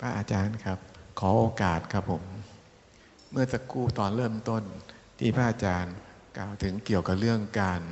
[0.00, 0.78] พระอาจารย์ครับ
[1.20, 2.24] ขอโอกาสครับผม
[3.30, 4.62] เมื่อสักครู่ตอนเริ่มต้น
[5.18, 5.94] ที่พระอาจารย์
[6.36, 7.82] กล่าวถึงเกี่ยวกับเรื่องการ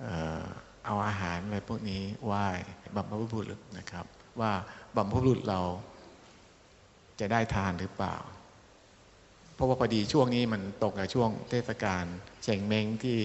[0.00, 0.44] เอ่อ
[0.86, 2.46] เอาอาหารอะไรพวกนี้ไหว้
[2.94, 4.06] บัมพบุรุษนะครับ
[4.40, 4.52] ว่า
[4.96, 5.60] บัมพบุรุษเรา
[7.20, 8.16] จะได้ทานหรือเปล่า
[9.54, 12.04] เพราะว่าพอดีช่วงนี้มันตกกับช่วงเทศกาล
[12.42, 13.18] เชงเม้งที่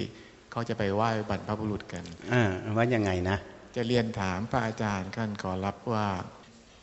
[0.52, 2.04] เขาจะไปไหว้บรรพบุรุษกัน
[2.34, 2.44] อ่า
[2.78, 3.38] ว่ายังไงนะ
[3.76, 6.08] จะเรียนถามพระอาจารย์ขั้นขอรับว่า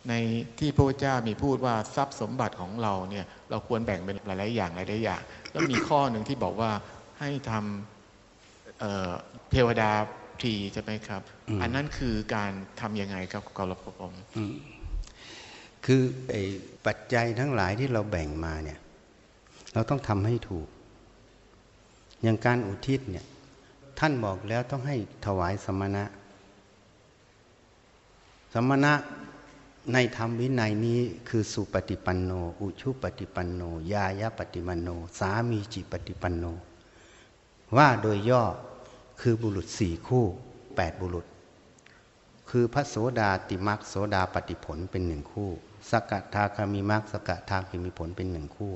[0.08, 0.14] ใน
[0.58, 6.70] ที่พระพุทธเจ้ามีพูดว่าทรัพย์สมบัติของเราเนี่ยเราควรแบ่งเป็นหลาย ๆ อย่างหลายๆอย่าง แล้วมีข้อหนึ่งที่บอกว่า
[7.20, 9.12] ให้ทำเอ่อ
[9.50, 9.90] เทวดา
[10.38, 14.54] พรีใช่ไหมครับอืมอันนั้นคือการทำยังไงครับกรปผมอืม
[15.84, 16.42] คือไอ้
[16.86, 18.78] ปัจจัยทั้งหลายที่เราแบ่งมาเนี่ย
[19.74, 20.68] เราต้องทำให้ถูก
[22.22, 23.26] อย่างการอุทิศเนี่ย
[23.98, 26.04] ท่านบอกแล้วต้องให้ถวายสมณะ
[28.54, 28.92] สมณะ
[29.92, 33.62] ในธรรมวินัยนี้คือสุปฏิปันโน อุชุปฏิปันโน
[33.92, 36.44] ยายะปฏิปันโน สามีจิปฏิปันโน
[37.76, 38.42] ว่าโดยย่อ
[39.20, 40.24] คือบุรุษสี่คู่
[40.76, 41.26] แปดบุรุษ
[42.50, 45.48] คือพระโสดาติมักโสดาปฏิผลเป็นหนึ่งคู่
[45.90, 48.72] สกทาคามีมักสกทาคามีผลเป็นหนึ่งคู่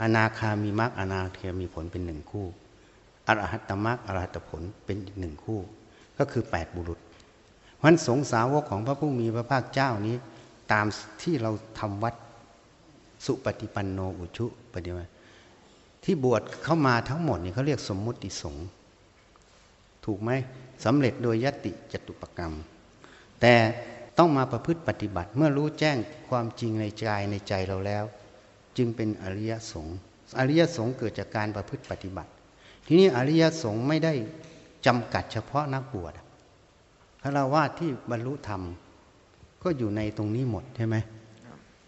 [0.00, 2.46] อนาคามีมักอนาคามีผลเป็นหนึ่งคู่
[3.26, 5.60] อรหัตตมักอรหัตผลเป็นอีกหนึ่งคู่
[6.18, 6.98] ก็คือแปดบุรุษ
[7.82, 10.16] วันสงสาวกของพระผู้มีพระภาคเจ้านี้
[10.72, 10.86] ตาม
[11.22, 12.14] ที่เราทำวัด
[13.24, 15.04] สุปฏิปันโนอุชุปฏิมา
[16.04, 18.66] ที่บวชเข้ามาทั้งหมดนี่เขาเรียกสมมุติสงฆ์
[20.04, 20.30] ถูกไหม
[20.84, 22.54] สำเร็จโดยยติจตุปกรรม
[23.40, 23.54] แต่
[24.18, 25.96] ต้องมาประพฤติปฏิบัติเมื่อรู้แจ้ง
[26.28, 28.04] ความจริงในใจในใจเราแล้ว
[28.76, 29.96] จึงเป็นอริยสงฆ์
[30.38, 32.30] อริยสงฆ์เกิดจากการประพฤติปฏิบัติ
[32.86, 34.12] ทีนี้อริยสงฆ์ไม่ได้
[34.86, 36.12] จำกัดเฉพาะนักบวช
[37.22, 38.62] พระราวาสที่บรรลุธรรม
[39.64, 40.96] ก็อยู่ในตรงนี้หมดใช่ไหม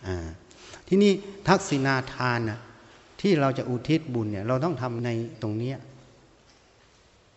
[0.06, 0.26] อ่า
[0.88, 1.12] ทีนี้
[1.48, 2.58] ทักษิณาทานนะ
[3.20, 5.10] ที่เราจะอุทิศบุญเนี่ย เราต้องทำใน
[5.42, 5.76] ตรงเนี้ย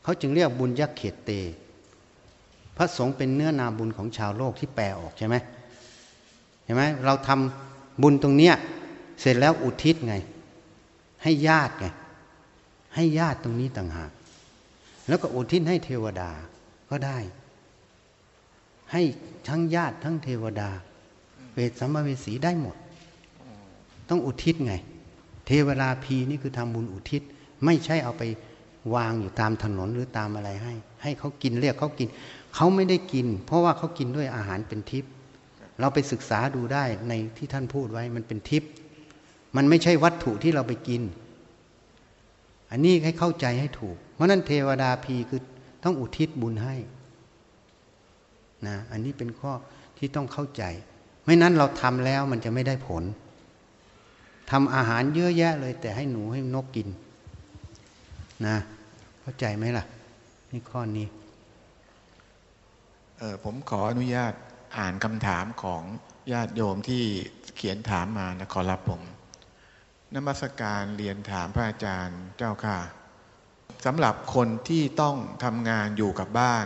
[0.04, 1.32] เขาจึงเรียกบุญยักเขตเต
[2.78, 5.36] พระสงฆ์เป็นเนื้อนาบุญของชาวโลกที่แปลออกใช่ไหม
[6.64, 8.56] เห็นไหมเราทำบุญตรงเนี้ย
[9.22, 10.16] เสร็จแล้วอุทิศไง
[11.24, 11.86] ให้ญาติไง
[12.96, 14.12] ให้ญาติตรงนี้ต่างหาก
[15.08, 16.32] แล้วก็อุทิศให้เทวดา
[16.90, 17.18] ก็ได้
[18.92, 19.02] ให้
[19.48, 20.70] ทั้งญาติทั้งเทวดา
[21.54, 22.76] เวทสัมภเวสีได้หมด
[24.10, 24.74] ต้องอุทิศไง
[25.48, 27.22] เทวดาพีนี่คือทำบุญอุทิศ
[27.66, 28.24] ไม่ใช่เอาไป
[28.96, 30.74] วางอยู่ตามถนนหรือตามอะไรให้
[31.04, 32.08] ให้เขากินเรียกเขากิน
[32.56, 35.12] เขาไม่ได้กิน เพราะว่าเขากินด้วยอาหารเป็นทิพย์
[35.80, 38.70] เราไปศึกษาดูได้ในที่ท่านพูดไว้มันเป็นทิพย์
[39.56, 41.02] มันไม่ใช่วัตถุที่เราไปกิน
[42.72, 45.42] อันนี้ให้เข้าใจให้ถูก เพราะนั้นเทวดาพีคือ
[45.84, 46.76] ต้องอุทิศบุญให้
[48.68, 49.52] นะอันนี้เป็นข้อ
[49.97, 50.64] ที่ต้องเข้าใจ
[51.25, 53.03] ไม่นั้นเราทำแล้วมันจะไม่ได้ผล
[54.52, 56.88] ทำอาหารเยอะแยะเลย แต่ให้หนูให้นกกิน
[58.48, 58.58] นะ
[59.22, 59.86] เข้าใจไหมล่ะ
[60.52, 61.08] นี่ข้อนี้
[63.18, 64.34] เออผมขออนุญาต
[64.78, 65.84] อ่านคำถามของ
[66.34, 67.03] ญาติโยมที่
[67.56, 69.02] เขียนถามมานะขอรับผม
[70.16, 72.78] นมัสการเรียนถามพระอาจารย์เจ้าค่ะ
[73.86, 76.58] สำหรับคนที่ต้องทำงานอยู่กับบ้า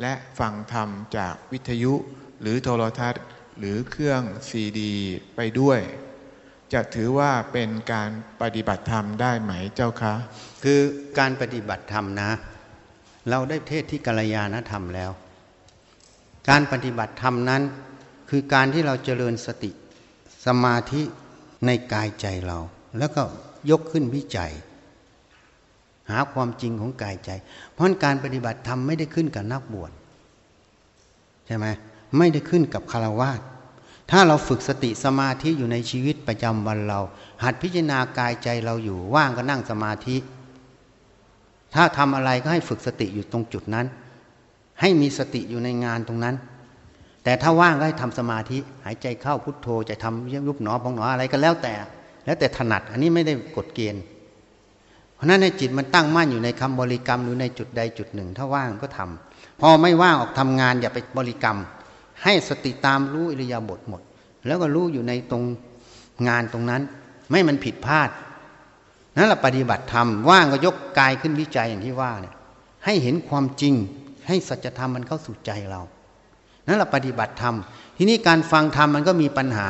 [0.00, 1.94] และฟังธรรมจากวิทยุ
[2.40, 3.24] หรือโทรทัศน์
[3.58, 4.94] หรือเครื่องซีดี
[5.36, 5.80] ไปด้วย
[6.72, 8.10] จะถือว่าเป็นการ
[8.42, 10.14] ปฏิบัติธรรมได้ไหมเจ้าคะ
[10.64, 10.80] คือ
[11.18, 12.30] การปฏิบัติธรรมนะ
[13.30, 15.10] เราได้เทศที่กัลยาณธรรมแล้ว
[16.48, 17.62] การปฏิบัติธรรมนั้น
[18.30, 19.70] คือการที่เราเจริญสติ
[20.46, 21.02] สมาธิ
[21.66, 22.58] ในกายใจเรา
[22.98, 23.22] แล้วก็
[23.70, 24.52] ยกขึ้นวิจัย
[26.10, 27.30] หาความจริงของกายใจ
[27.72, 29.90] เพราะการปฏิบัติธรรมไม่ได้ขึ้นกับนักบวช
[31.46, 31.66] ใช่ไหม
[32.18, 33.40] ไม่ได้ขึ้นกับคารวาส
[34.10, 37.00] ถ้าเราฝึกสติสมาธิอยู่ในชีวิตประจำวันเรา
[37.44, 40.16] หัดพิจารณากายใจเราอยู่ว่างก็นั่งสมาธิ
[41.74, 43.86] ถ้าทำอะไรก็ให้ฝึกสติอยู่ตรงจุดนั้น
[44.80, 46.36] ให้มีสติอยู่ในงานตรงนั้น
[47.24, 51.74] แต่ถ้าว่างก็ให้ทำสมาธิ หายใจเข้าพุทโธจะทำยุบหนอพองหนออะไรก็แล้วแต่
[52.24, 54.02] แล้วแต่ถนัด อันนี้ไม่ได้กฎเกณฑ์
[55.18, 61.58] เพราะนั้นในจิตมันตั้งมั่นอยู่ในคำบริกรรมหรือในจุดใดจุดหนึ่ง ถ้าว่างก็ทำพอไม่ว่างออกทำงานอย่าไปบริกรรม
[62.22, 64.02] ให้สติตามรู้อิริยาบถหมด
[64.46, 65.44] แล้วก็รู้อยู่ในตรง
[66.28, 66.82] งานตรงนั้น
[67.30, 68.10] ไม่มันผิดพลาด
[69.16, 72.34] นั่นแหละปฏิบัติธรรมว่างก็ยกกายขึ้นวิจัยอย่างที่ว่าเนี่ย
[72.84, 73.74] ให้เห็นความจริง
[74.26, 75.82] ให้สัจธรรมมันเข้าสู่ใจเรา
[76.66, 77.56] นั่นแหละปฏิบัติธรรม
[77.96, 79.68] ทีนี้การฟังธรรมมันก็มีปัญหา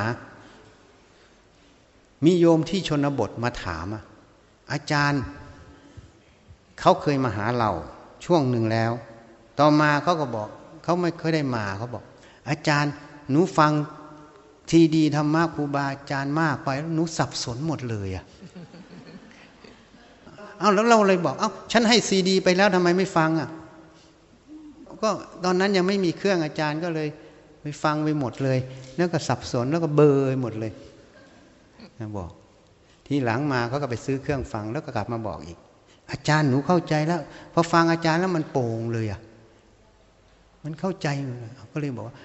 [2.25, 3.87] มีโยมที่ชนบทมาถาม
[4.73, 5.23] อาจารย์
[6.81, 7.71] เขาเคยมาหาเรา
[8.25, 8.93] ช่วงหนึ่งแล้ว
[9.59, 10.49] ต่อมาเขาก็บอก
[10.85, 12.05] เขาไม่เคยได้มาเขาบอก
[12.49, 12.93] อาจารย์
[13.31, 13.73] หนูฟัง
[14.71, 18.25] ทีดีธรรมะครูบาอาจารย์มากไปแล้วหนูสับสนหมดเลยอะ
[20.59, 23.49] เอาแล้วเราเลยบอก เอา้าฉันให้ซีดี ไปแล้วทำไมไม่ฟังอะ่ะ
[25.03, 25.11] ก็
[25.45, 27.09] ตอนนั้นยังไม่มีเครื่องอาจารย์ก็เลย
[27.63, 28.59] ไปฟังไปหมดเลย
[28.97, 30.73] แล้วก็สับสนแล้วก็เบอร์หมดเลย
[32.19, 32.31] บอก
[33.07, 35.59] ที่หลังมาเขาก็ไปซื้อเครื่องฟังแล้วก็กลับมาบอกอีก
[36.11, 37.21] อาจารย์หนูเข้าใจแล้ว
[37.53, 39.21] พอฟังอาจารย์แล้วมันโป่งเลยอะ่ะ
[40.65, 41.09] มันเข้าใจ
[41.73, 42.17] ก็เลยบอกว่า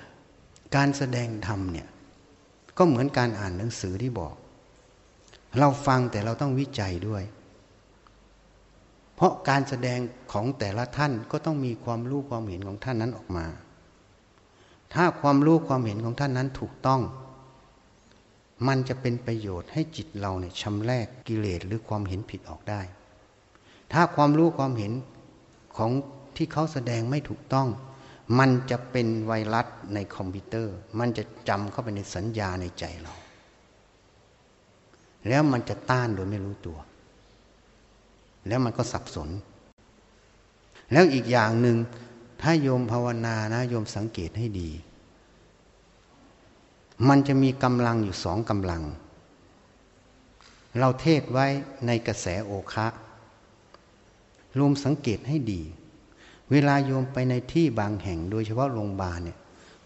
[0.75, 1.87] การแสดงธรรมเนี่ย
[2.77, 4.35] ก็เหมือนการอ่านหนังสือที่บอก
[5.59, 7.23] เราฟังแต่เราต้องวิจัยด้วย
[9.15, 9.99] เพราะการแสดง
[10.31, 13.45] ของแต่ละท่านก็ต้องมีความรู้ความเห็นของท่านนั้นออกมา
[14.93, 17.01] ถ้าความรู้ความเห็นของท่านนั้นถูกต้อง
[18.67, 22.81] มันจะเป็นประโยชน์ให้จิตเราเนี่ยชำแรกกิเลสหรือความเห็นผิดออกได้
[23.93, 24.93] ถ้าความรู้ความเห็น
[25.77, 25.91] ของ
[26.37, 27.67] ที่เขาแสดงไม่ถูกต้อง
[28.39, 33.13] มันจะเป็นไวรัสในคอมพิวเตอร์ มันจะจำเข้าไปในสัญญาในใจเรา
[35.27, 36.77] แล้วมันจะต้านโดยไม่รู้ตัว
[38.47, 39.29] แล้วมันก็สับสน
[40.91, 41.77] แล้วอีกอย่างหนึ่ง
[42.41, 44.69] ถ้าโยมภาวนานะโยมสังเกตให้ดี
[47.07, 48.83] มันจะมีกำลังอยู่สองกำลัง
[50.79, 51.47] เราเทศไว้
[51.85, 52.87] ในกระแสโอคะ
[54.59, 55.61] รวมสังเกตให้ดี
[56.51, 59.37] เวลาโยมไปในที่บางแห่ง โดยเฉพาะโรงพยาบาลเนี่ย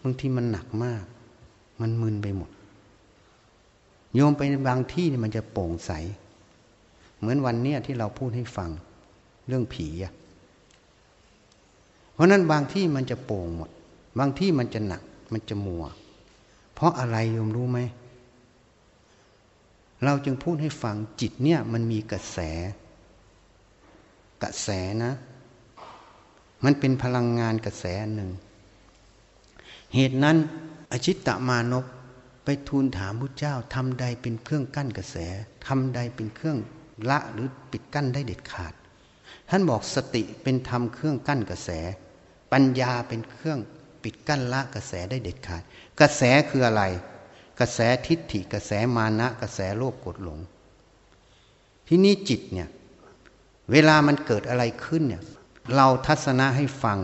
[0.02, 1.04] บางทีมันหนักมาก
[1.80, 2.50] มันมึนไปหมด
[4.14, 5.90] โยมไปในบางที่เนี่ยมันจะโปร่งใส
[7.18, 8.70] เหมือนวันเนี้ยที่เราพูดให้ฟัง
[9.46, 10.12] เรื่องผีอะ
[12.12, 13.70] เพราะนั้นบางที่มันจะโป่งหมด
[14.18, 15.84] บางที่มันจะหนัก มันจะมัว
[16.74, 17.78] เพราะอะไรโยมรู้ไหม
[20.04, 22.38] เราจึงพูดให้ฟังจิตเนี่ยมันมีกระแส
[24.42, 24.68] กระแส
[25.02, 25.12] นะ
[26.64, 28.30] มันเป็นพลังงานกระแสหนึ่ง
[29.94, 30.36] เหตุนั้น
[30.92, 31.86] อชิตตมานพ
[32.44, 35.16] ไปทูลถามพระเจ้าทำใดเป็นเครื่องกั้นกระแส
[35.66, 36.58] ทำใดเป็นเครื่อง
[37.10, 38.74] ละหรือปิดกั้นได้เด็ดขาด
[39.50, 41.70] ท่านบอกสติเป็นธรรมเครื่องกั้นกระแส
[42.52, 43.58] ปัญญาเป็นเครื่อง
[44.02, 45.62] ปิดกั้นละกระแสได้เด็ดขาด
[46.00, 46.82] กระแสคืออะไร
[47.60, 50.40] กระแสทิฏฐิกระแสมานะกระแสโลภกดหลง
[51.88, 52.68] ที่นี้จิตเนี่ย
[53.72, 55.22] เวลามันเกิดอะไรขึ้นเนี่ย
[55.76, 56.98] เราทัศนะให้ฟัง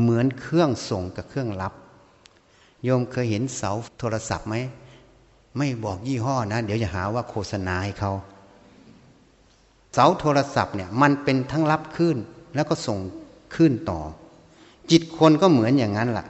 [0.00, 1.72] เหมือนเครื่องส่งกับเครื่องรับ
[2.82, 4.54] โยมเคยเห็นเสาโทรศัพท์ไหม
[5.56, 8.12] ไม่บอกยี่ห้อนะ เดี๋ยวจะหาว่าโฆษณาให้เขา
[9.92, 12.16] เสาโทรศัพท์เนี่ยมันเป็นทั้งรับขึ้น
[12.54, 12.98] แล้วก็ส่ง
[13.56, 14.00] ขึ้นต่อ
[14.90, 16.26] จิตคนก็เหมือนอย่างนั้นแหละ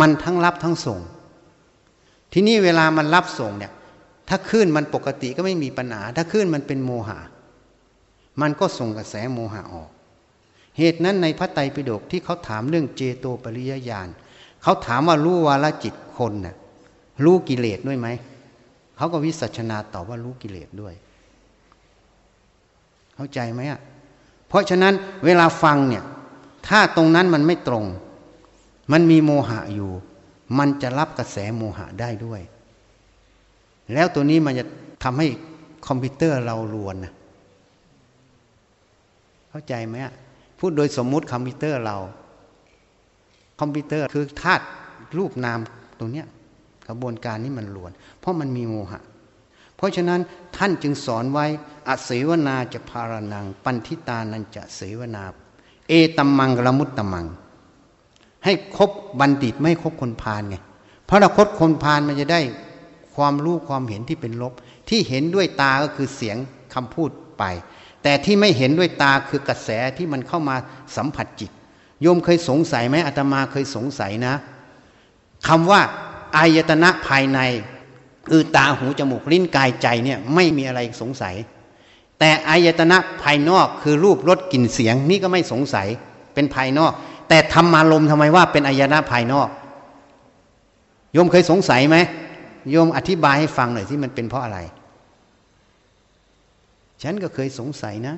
[0.00, 1.00] มันทั้งรับทั้งส่ง
[2.32, 3.72] ที่นี้เวลามันรับส่งเนี่ย
[4.28, 7.18] ถ้าขึ้นมันปกติก็ไม่มีปัญหา ถ้าขึ้นมันเป็นโมหะ
[8.40, 9.90] มันก็ส่งกระแสโมหะออก
[10.78, 14.08] เหตุนั้นในพระไตรปิฎกที่เขาถามเรื่องเจโตปริยญาณ
[14.62, 16.56] เขาถามว่ารู้วาลจิตคนน่ะ
[17.24, 18.08] รู้กิเลสด้วยไหม
[18.96, 20.94] เขาก็วิสัชนาตอบว่ารู้กิเลสด้วย
[23.14, 23.80] เข้าใจไหมอะ
[24.48, 24.94] เพราะฉะนั้น
[25.24, 26.04] เวลาฟังเนี่ย
[26.68, 27.84] ถ้าตรงนั้นมันไม่ตรง
[28.92, 29.90] มันมีโมหะอยู่
[30.58, 32.40] มันจะรับกระแสโมหะได้ด้วย
[33.92, 34.64] แล้วตัวนี้มันจะ
[35.04, 35.26] ทำให้
[35.86, 37.12] คอมพิวเตอร์เรารวนนะ
[39.52, 39.96] เข้าใจไหม
[40.58, 41.96] พูดโดยสมมุติคอมพิวเตอร์เรา
[43.60, 44.64] คอมพิวเตอร์คือธาตุ
[45.18, 45.58] รูปนาม
[45.98, 46.26] ตรงเนี้ย
[46.88, 49.00] กระบวนการนี้มันรวน เพราะมันมีโมหะ
[49.76, 50.20] เพราะฉะนั้น
[50.56, 51.46] ท่านจึงสอนไว้
[51.88, 55.22] อเสวนาจะพาลานัง ปัณฑิตานัญจะเสวนา
[55.88, 57.26] เอตัมมังคะละมุตตะมัง
[58.44, 60.56] ให้คบบัณฑิตไม่คบคนพาลไง
[61.04, 62.40] เพราะเราคบคนพาลมันจะได้
[63.14, 64.52] ความรู้ความเห็นที่เป็นลบ
[64.88, 66.36] ที่เห็นด้วยตาก็คือเสียง
[66.74, 67.44] คำพูดไป
[68.02, 70.56] แต่ที่ไม่เห็นด้วยตาคือกระแสที่มันเข้ามา
[70.96, 71.50] สัมผัสจิต
[72.02, 74.34] โยมเคยสงสัยไหมอาตมาเคยสงสัยนะ
[75.48, 75.80] คำว่า
[76.36, 77.40] อายตนะภายใน
[78.28, 81.34] คือตาหูจมูกลิ้นกายใจเนี่ยไม่มีอะไรสงสัย
[82.18, 85.86] แต่อายตนะภายนอกคือรูปรสกลิ่นเสียงนี่ก็ไม่สงสัย
[86.34, 86.92] เป็นภายนอก
[87.28, 89.48] แต่ธรรมารมทำไมว่าเป็นอายตนะภายนอก
[91.12, 91.96] โยมเคยสงสัยไหม
[92.70, 94.58] โยมอธิบายให้ฟังหน่อยที่มันเป็นเพราะอะไร
[97.02, 98.14] ฉันก็เคยสงสัยนะ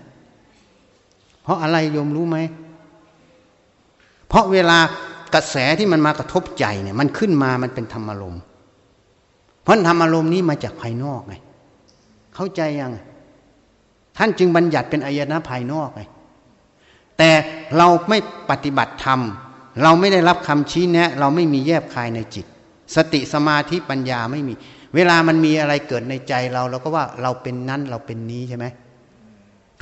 [1.42, 2.38] เพราะอะไรโยมรู้ไหม
[4.28, 4.78] เพราะเวลา
[5.34, 8.42] กระแสที่มันมากระทบใจเนี่ยมันขึ้นมามันเป็นธรรมารมณ์
[9.62, 11.34] เพราะธรรมอารมณ์นี้มาจากภายนอกไง
[12.34, 12.92] เข้าใจยัง
[14.16, 16.02] ท่านจึงบัญญัติเป็นอายนะภายนอกไง
[17.18, 17.30] แต่
[17.76, 18.18] เราไม่
[18.50, 19.20] ปฏิบัติธรรม
[19.82, 22.46] เราไม่ได้รับคำชี้แนะ เราไม่มีแยบคายในจิต
[22.94, 24.54] สติสมาธิปัญญาไม่มี
[24.94, 28.66] เวลามันมีอะไรเกิดในใจเราเราก็ว่าเราเป็นนั้นเราเป็นนี้ใช่ไหม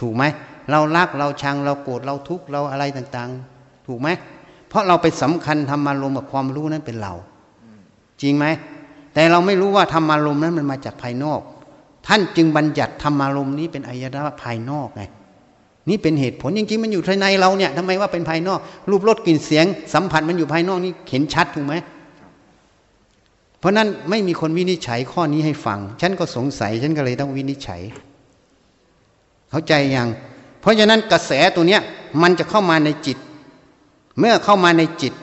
[0.00, 0.24] ถูกไหม
[0.70, 4.08] เรารักเราชังเราโกรธเราทุกข์เราอะไรต่างๆ ถูกไหม
[4.68, 7.14] เพราะเราไปสำคัญธรรมารมณ์กับความรู้นั้นเป็นเรา
[8.22, 8.46] จริงไหม
[9.14, 11.40] แต่เราไม่รู้ว่าธรรมารมณ์นั้นมันมาจากภายนอก
[12.06, 15.02] ท่านจึงบัญญัติธรรมารมณ์นี้เป็นอายตนะภายนอกไง
[15.88, 18.58] นี่เป็นเหตุผลจริงๆมันอยู่ภายในเราเนี่ยทำไมว่าเป็นภายนอก
[18.90, 21.74] รูปรสกลิ่นเสียง สัมผัสมันอยู่ภายนอกนี่เห็นชัดถูกไหม
[23.62, 27.82] เพราะนั้นไม่มีคนวินิจฉัยข้อนี้ให้ฟัง ฉันก็สงสัย ฉันก็เลยต้องวินิจฉัย
[29.50, 30.08] เข้าใจยัง
[30.60, 31.82] เพราะฉะนั้นกระแสตัวเนี้ย
[32.22, 33.18] มันจะเข้ามาในจิต
[34.18, 35.14] เมื่อเข้ามาในจิต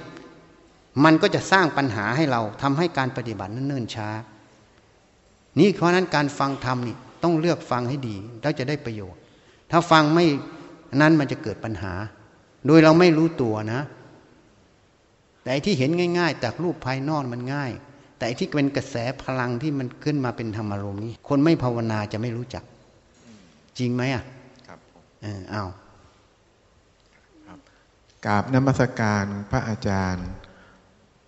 [1.03, 4.09] มันก็จะสร้างปัญหาให้เราทำให้การปฏิบัตินั้นเนิ่นช้า
[5.59, 9.19] นี่เพราะนั้นการฟังธรรมนี่ต้องเลือกฟังให้ดีแล้วจะได้ประโยชน์
[9.71, 10.25] ถ้าฟังไม่
[11.01, 11.93] นั้นมันจะเกิดปัญหา
[12.67, 13.81] โดยเราไม่รู้ตัวนะ
[15.43, 17.71] แต่ที่เห็นง่าย ๆ จากรูปภายนอกมันง่าย
[18.19, 22.63] แต่ที่เป็นกระแสพลังที่มันขึ้นมาเป็นธรรมารมณ์นี้ คนไม่ภาวนาจะไม่รู้จัก
[23.77, 24.23] จริงไหมอะ
[24.67, 24.79] ครับ
[25.21, 25.63] เออเอา
[27.47, 27.59] ครับ
[28.25, 30.27] กราบนมัสการพระอาจารย์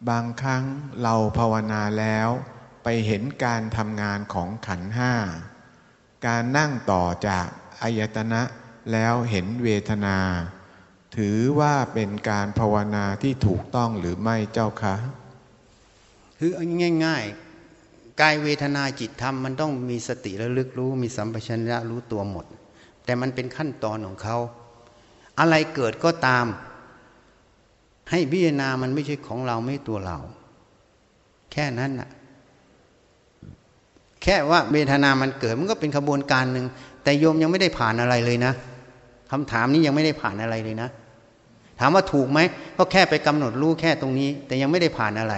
[0.10, 0.64] บางครั้ง
[1.02, 2.30] เราภาวนาแล้ว
[2.84, 5.14] ไปเห็นการทำงานของขันห้า
[6.28, 7.48] การนั่งต่อจาก
[7.82, 8.42] อายตนะ
[8.92, 10.18] แล้วเห็นเวทนา
[11.18, 14.96] ถือว่าเป็นการภาวนาที่ถูกต้องหรือไม่เจ้าคะ
[16.44, 16.54] คือ
[17.06, 17.24] ง่าย
[17.72, 22.46] ๆ กายเวทนาจิตธรรมมันต้องมีสติระลึกรู้ มีสัมปชัญญะรู้ตัวหมด
[23.06, 24.38] แต่มันเป็นขั้นตอนของเขา
[25.40, 26.46] อะไรเกิดก็ตาม
[28.10, 30.18] ให้พิจารณามันไม่ใช่ของเราไม่ตัวเรา
[31.52, 32.10] แค่นั้นน่ะ
[34.24, 36.66] แค่ว่าเวทนามันเกิดมันก็เป็นขบวนการหนึ่ง
[37.04, 38.54] แต่โยมยังไม่ได้ผ่านอะไรเลยนะ
[39.32, 40.90] คำถามนี้ยังไม่ได้ผ่านอะไรเลยนะ
[41.80, 42.40] ถามว่าถูกไหม
[42.78, 45.38] ก็แค่ไปกำหนดรู้แค่ตรงนี้ แต่ยังไม่ได้ผ่านอะไร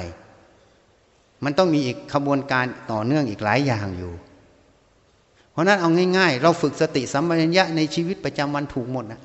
[1.46, 4.14] มันต้องมีอีกขบวนการต่อเนื่องอีกหลายอย่างอยู่
[5.52, 9.20] เพราะนั้นเอาง่าย ๆ เราฝึกสติสัมปชัญญะในชีวิตประจำวันถูกหมดนะ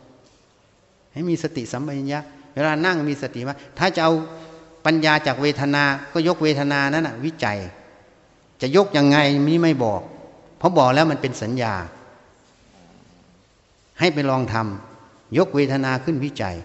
[1.13, 2.21] ให้มีสติสัมปชัญญะ
[2.55, 4.13] เวลานั่งมีสติว่าถ้าจะเอา
[4.87, 7.59] ปัญญาจากเวทนา ก็ยกเวทนานั้นนะวิจัย
[8.63, 10.01] จะยกยังไงนี่ไม่บอก
[10.59, 11.75] เพราะบอกแล้วมันเป็นสัญญา
[14.01, 16.57] ให้ไปลองทำยกเวทนาขึ้นวิจัย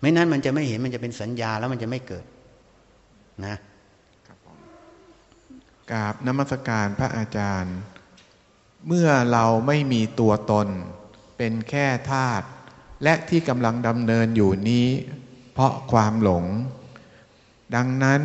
[0.00, 2.24] ไม่นั้นมันจะไม่เห็นมันจะเป็นสัญญาแล้วมันจะไม่เกิด
[3.44, 3.56] นะ
[5.92, 7.76] กราบนมัสการพระอาจารย์
[8.86, 10.68] เมื่อเราไม่มีตัวตน
[11.36, 12.46] เป็นแค่ธาตุ
[13.02, 14.88] และที่กำลังดำเนินอยู่นี้
[15.52, 16.44] เพราะความหลง
[17.74, 18.20] ดังนั้น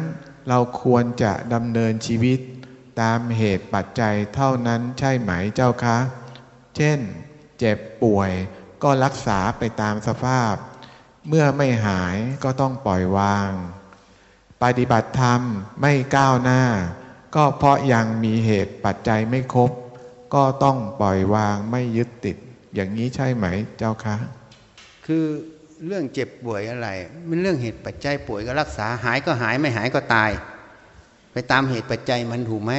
[0.50, 2.40] เราควรจะดำเนินชีวิต
[3.02, 5.98] ตามเหตุปัจจัยเท่านั้นใช่ไหมเจ้าคะ
[6.76, 7.00] เช่น
[7.60, 8.32] เจ็บป่วย
[8.84, 10.54] ก็รักษาไปตามสภาพ
[11.28, 13.52] เมื่อไม่หายก็ต้องปล่อยวาง
[14.64, 15.42] ปฏิบัติธรรม
[15.82, 16.62] ไม่ก้าวหน้า
[17.36, 19.72] ก็เพราะยังมีเหตุปัจจัยไม่ครบ
[20.34, 22.38] ก็ต้องปล่อยวางไม่ยึดติด
[22.74, 23.46] อย่างนี้ใช่ไหม
[23.78, 24.16] เจ้าคะ
[25.06, 25.26] คือ
[25.86, 26.90] เรื่องเจ็บป่วยอะไร
[27.28, 30.32] มันเรื่องเหตุปัจจัยป่วยก็รักษาหายก็หายไม่หายก็ตาย
[31.32, 32.74] ไปตามเหตุปัจจัยมันถูกไหม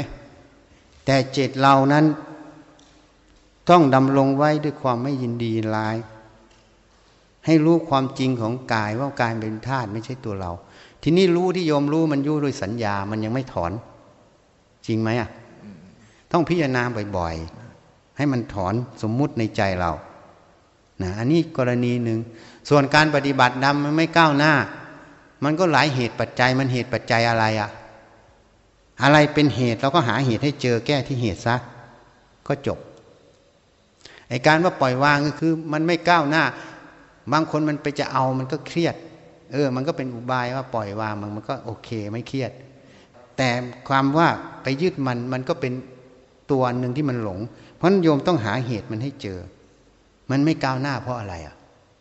[1.04, 2.04] แต่เจตเรานั้น
[3.70, 5.96] ต้องดำรงไว้ด้วยความไม่ยินดีร้าย
[7.46, 10.52] ให้รู้ความจริงของกายว่ากายเป็นธาตุไม่ใช่ตัวเรา
[11.02, 13.72] ทีนี้รู้ที่โยมรู้มันยู่ด้วยสัญญา มันยังไม่ถอน
[14.86, 15.30] จริงไหมอะ
[16.32, 16.82] ต้องพิจารณา
[17.16, 19.92] บ่อยๆ ให้มันถอนสมมุติในใจเรา
[21.02, 22.18] นะอันนี้กรณีหนึ่ง
[22.68, 24.52] ส่วนการปฏิบัติดำมันไม่ก้าวหน้า
[25.44, 27.70] มันก็หลายเหตุปัจจัย มันเหตุปัจจัยอะไรอะ่ะ
[29.02, 31.56] อะไรเป็นเหตุเราก็หาเหตุให้เจอแก้ที่เหตุซะ
[32.46, 32.78] ก็จบ
[34.28, 36.44] ไอการว่าปล่อยวางก็คือ มันไม่ก้าวหน้า
[37.32, 38.94] บางคนมันไปจะเอามันก็เครียด
[39.52, 42.52] เออ มันก็เป็นอุบายว่าปล่อยวางมันมันก็โอเคไม่เครียด
[43.36, 43.48] แต่
[43.88, 44.28] ความว่า
[44.62, 45.72] ไปยึดมันมันก็เป็น
[46.50, 47.38] ตัวหนึ่งที่มันหลง
[47.74, 49.38] เพราะโยมต้องหาเหตุมันให้เจอ
[50.30, 51.54] มันไม่ก้าวหน้าเพราะอะไรอะ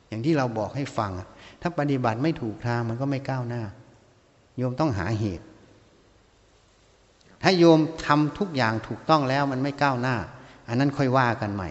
[0.08, 1.12] อย่างที่เราบอกให้ฟัง
[1.62, 3.62] ถ้าปฏิบัติไม่ถูกทางมันก็ไม่ก้าวหน้า
[4.58, 5.46] โยมต้องหาเหตุ
[7.44, 10.16] ถ้าโยมทำทุกอย่างถูกต้องแล้วมันไม่ก้าวหน้า
[10.68, 11.70] อันนั้นค่อยว่ากันใหม่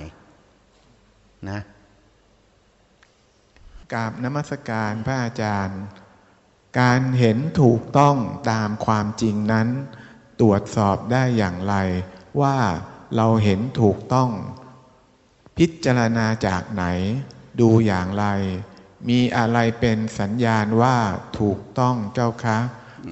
[1.50, 1.60] นะ
[3.92, 5.80] กราบนมัสการพระอาจารย์
[6.80, 8.16] การเห็นถูกต้อง
[8.50, 9.68] ตามความจริงนั้น
[10.40, 11.74] ตรวจสอบได้อย่างไร
[12.40, 12.56] ว่า
[13.16, 14.30] เราเห็นถูกต้อง
[15.58, 16.84] พิจารณาจากไหน
[17.60, 18.26] ดูอย่างไร
[19.08, 20.96] มีอะไรเป็นสัญญาณว่า
[21.40, 22.58] ถูกต้องเจ้าคะ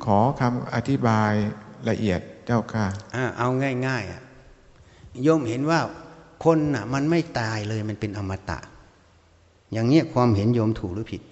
[0.04, 1.32] ขอคำอธิบาย
[1.88, 2.86] ละเอียดเจ้าค่ะ
[3.38, 3.48] เอา
[3.86, 4.22] ง่ายๆอะ
[5.22, 5.80] โยมเห็นว่า
[6.44, 8.58] คนน่ะมันไม่ตายเลยมันเป็นอมตะ
[9.74, 11.22] อย่างเนี้ยความเห็นโยมถูกหรือผิด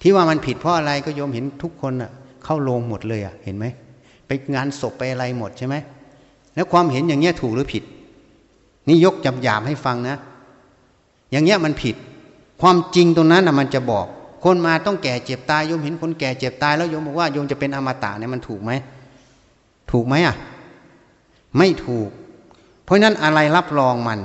[0.00, 2.10] ที่ว่ามันผิดเพราะอะไรก็โยมเห็นทุกคนอะ
[2.44, 3.66] เข้าโรงหมดเลยอะเห็นไหม
[4.26, 5.74] ไปงานศพไปอะไรหมดใช่ไหม
[6.54, 7.82] แล้วความเห็นอย่างเนี้ยถูกหรือผิด
[8.88, 10.16] นี่ยกจับหยาบให้ฟังนะ
[11.30, 11.96] อย่างเนี้ยมันผิด
[12.60, 14.06] ความจริงตรงนั้นอะมันจะบอก
[14.44, 18.72] คนมาต้องแก่เจ็บตายโยมเห็นคนแก่เจ็บตายแล้วโยมบอกว่าโยมจะเป็นอมตะเนี่ยมันถูกไหม
[19.92, 20.36] ถูกไหมอะ
[21.58, 22.08] ไม่ถูก
[22.84, 24.18] เพราะนั้นอะไรรับรองมัน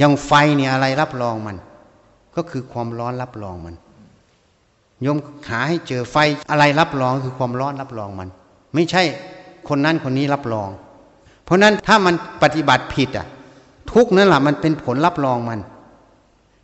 [0.00, 1.56] ย่างไฟเนี่ยอะไรรับรองมัน
[2.36, 3.74] ก็คือความร้อนรับรองมัน
[5.02, 5.18] โยม
[5.48, 6.16] หาให้เจอไฟ
[6.50, 8.28] อะไรรับรองคือความร้อนรับรองมัน
[8.74, 9.02] ไม่ใช่
[9.68, 10.68] คนนั้นคนนี้รับรอง
[11.44, 13.26] เพราะนั้นถ้ามันปฏิบัติผิดอะ
[13.92, 15.60] ทุกนั่นแหละมันเป็นผลรับรองมัน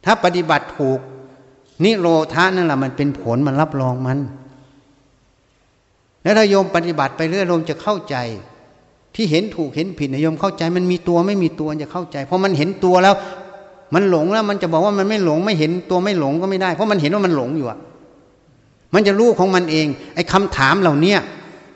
[0.05, 0.99] ถ้าปฏิบัติถูก
[1.85, 4.19] นิโรธานั่นแหละมันเป็นผลมันรับรองมัน
[6.23, 8.17] แล้วถ้าโยมปฏิบัติไปเรื่อยโยมจะเข้าใจ
[9.21, 13.15] ที่เห็นถูกเห็นผิดนะโยมเข้าใจมันมีตัวไม่มีตัวจะเข้าใจเพราะมันเห็นตัวแล้ว
[13.95, 17.79] มันหลงแล้ว มันจะบอกว่ามันไม่หลง ไม่เห็นตัวไม่หลงก็ไม่ได้ เพราะมันเห็นว่ามันหลงอยู่อะ
[18.95, 21.15] มันจะรู้ของมันเอง ไอ้คาถามเหล่านี้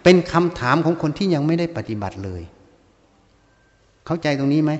[0.02, 2.42] เป็นคำถามของคนที่ยังไม่ได้ปฏิบัติเลย
[4.06, 4.72] เข้าใจตรงนี้ไหม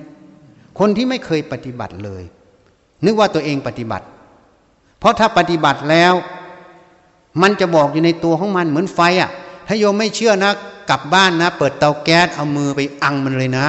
[0.79, 2.23] คนที่ไม่เคยปฏิบัติเลย
[3.05, 4.05] นึกว่าตัวเองปฏิบัติ
[4.99, 6.13] เพราะถ้าปฏิบัติแล้ว
[7.41, 9.31] มันจะบอกอยู่ในตัวของมันเหมือนไฟอะ่ะ
[9.67, 10.51] ถ้าโยมไม่เชื่อนะ
[10.89, 13.65] กลับบ้านนะ เปิดเตาแก๊สเอามือไปอังมันเลยนะ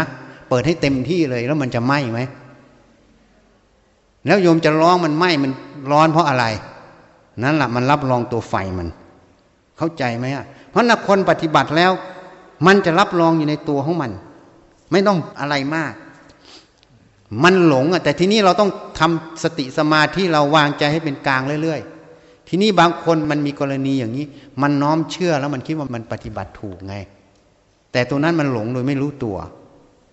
[0.48, 2.20] เปิดให้เต็มที่เลยแล้วมันจะไหม้ไหม
[4.26, 5.52] แล้วโยมจะร้องมันไหม้มัน
[5.90, 6.44] ร้อนเพราะอะไร
[7.42, 8.88] นั่นแหละมันรับรองตัวไฟมัน
[9.78, 11.92] เข้าใจไหมอะเพราะนักคนปฏิบัติแล้ว
[12.66, 14.10] มันจะรับรองอยู่ในตัวของมัน
[14.90, 15.92] ไม่ต้องอะไรมาก
[17.44, 21.93] มันหลงอะแต่ทีนี้เราต้องทำสติสมาธิเราวางใจให้เป็นกลางเรื่อยๆ
[22.48, 24.26] ทีนี้บางคนมันมีกรณีอย่างนี้
[24.62, 26.96] มันน้อมเชื่อแล้วมันคิดว่ามันปฏิบัติถูกไง
[27.92, 29.36] แต่ตัวนั้นมันหลงโดยไม่รู้ตัว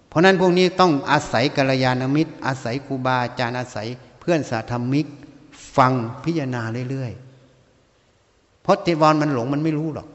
[0.07, 3.88] เพราะนั้นพวกนี้ต้องอาศัยกัลยาณมิตร อาศัยครูบาอาจารย์อาศัย
[4.19, 5.05] เพื่อนสาธรรมิก
[5.77, 5.91] ฟัง
[6.23, 10.07] พิจารณาเรื่อยๆเพราะเทวอนมันหลงมันไม่รู้หรอก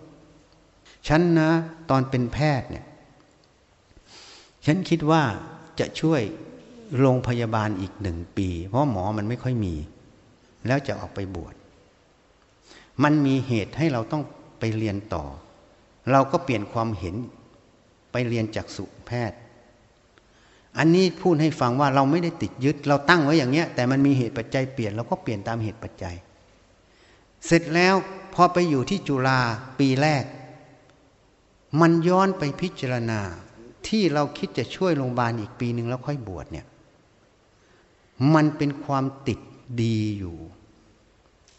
[1.09, 1.51] ฉันนะ
[1.91, 2.87] ตอนเป็นแพทย์เนี่ย
[4.67, 5.23] ฉันคิดว่า
[5.81, 6.23] จะช่วย
[6.99, 9.75] โรงพยาบาลอีกหนึ่งปี เพราะหมอมันไม่ค่อยมี
[10.67, 11.55] แล้วจะออกไปบวช
[13.03, 14.23] มันมีเหตุให้เราต้อง
[14.59, 15.25] ไปเรียนต่อ
[16.13, 17.17] เราก็เปลี่ยนความเห็น
[18.13, 19.39] ไปเรียนจากสุแพทย์
[20.79, 26.15] อันนี้พูดให้ฟังว่าเราไม่ได้ติดยึด เราตั้งไว้อย่างเงี้ย แต่มันมีเหตุปัจจัยเปลี่ยนเราก็เปลี่ยนตามเหตุปัจจัย
[27.47, 27.95] เสร็จแล้ว
[28.35, 29.39] พอไปอยู่ที่จุฬา
[29.79, 30.25] ปีแรก
[31.81, 33.21] มันย้อนไปพิจารณา
[33.89, 36.67] ที่เราคิดจะช่วยโรงพยาบาลอีกปีหนึ่งแล้วค่อยบวชเนี่ย
[38.35, 39.39] มันเป็นความติด
[39.83, 40.37] ดีอยู่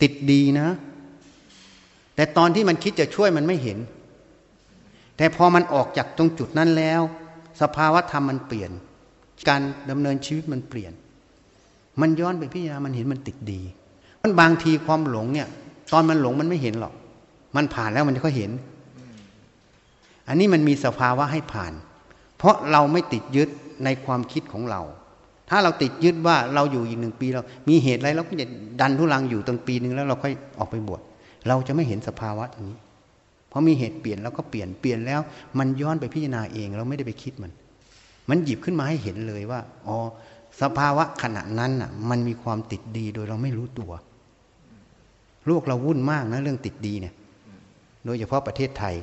[0.02, 0.69] ติดดีนะ
[2.17, 3.77] แต่ตอนที่มันคิดจะช่วยมันไม่เห็น
[5.17, 7.01] แต่พอมันออกจากตรงจุดนั้นแล้ว
[7.62, 8.71] สภาวะธรรมมันเปลี่ยน
[9.49, 10.93] การดำเนินชีวิตมันเปลี่ยน
[12.01, 13.62] มันย้อนไปพิจารณามันเห็นมันติดดี
[14.21, 15.47] มันบางทีความหลงเนี่ย
[15.91, 16.93] ตอนมันหลงมันไม่เห็นหรอก
[17.56, 18.51] มันผ่านแล้วมันก็เห็น
[20.27, 21.73] อันนี้มันมีสภาวะให้ผ่าน
[22.38, 23.49] เพราะเราไม่ติดยึด
[23.84, 24.82] ในความคิดของเรา
[25.49, 28.47] ถ้าเราติดยึดว่าเราอยู่อีกหนึ่งปีเรา มีเหตุอะไรเราก็จะ
[28.82, 31.01] ดันทุลังอยู่ตั้งปีหนึ่งแล้วเราค่อยออกไปบวช
[31.47, 32.78] เราจะไม่เห็นสภาวะตรงนี้
[33.47, 35.19] เพราะมีเหตุเปลี่ยนเราก็เปลี่ยนเปลี่ยนแล้ว
[35.58, 37.52] มันย้อนไปพิจารณาเองเราไม่ได้ไปคิดมัน
[38.30, 39.97] มันหยิบขึ้นมาให้เห็นเลยว่าอ๋อ
[40.62, 43.91] สภาวะขณะนั้นน่ะ มันมีความติดดีโดยเราไม่รู้ตัว
[45.47, 47.13] โลกเราวุ่นมากนะเรื่องติดดีเนี่ย
[48.06, 48.95] โดยเฉพาะประเทศไทย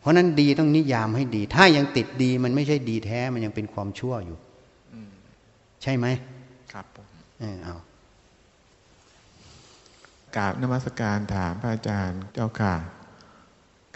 [0.00, 4.38] เพราะนั้นดีต้องนิยามให้ดี ถ้ายังติดดีมันไม่ใช่ดีแท้มันยังเป็นความชั่วอยู่
[5.82, 6.06] ใช่ไหม
[6.72, 7.06] ครับผม
[7.40, 7.76] เออเอา
[10.36, 12.74] กราบนมัสการถามพระอาจารย์เจ้าค่ะ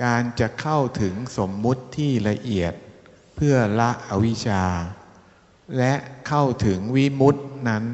[0.04, 2.72] การจะเข้าถึงสมมุติที่ละเอียด
[3.36, 4.64] เพื่อละอวิชชา
[5.78, 5.94] และ
[6.28, 7.84] เข้าถึงวิมุตินั้น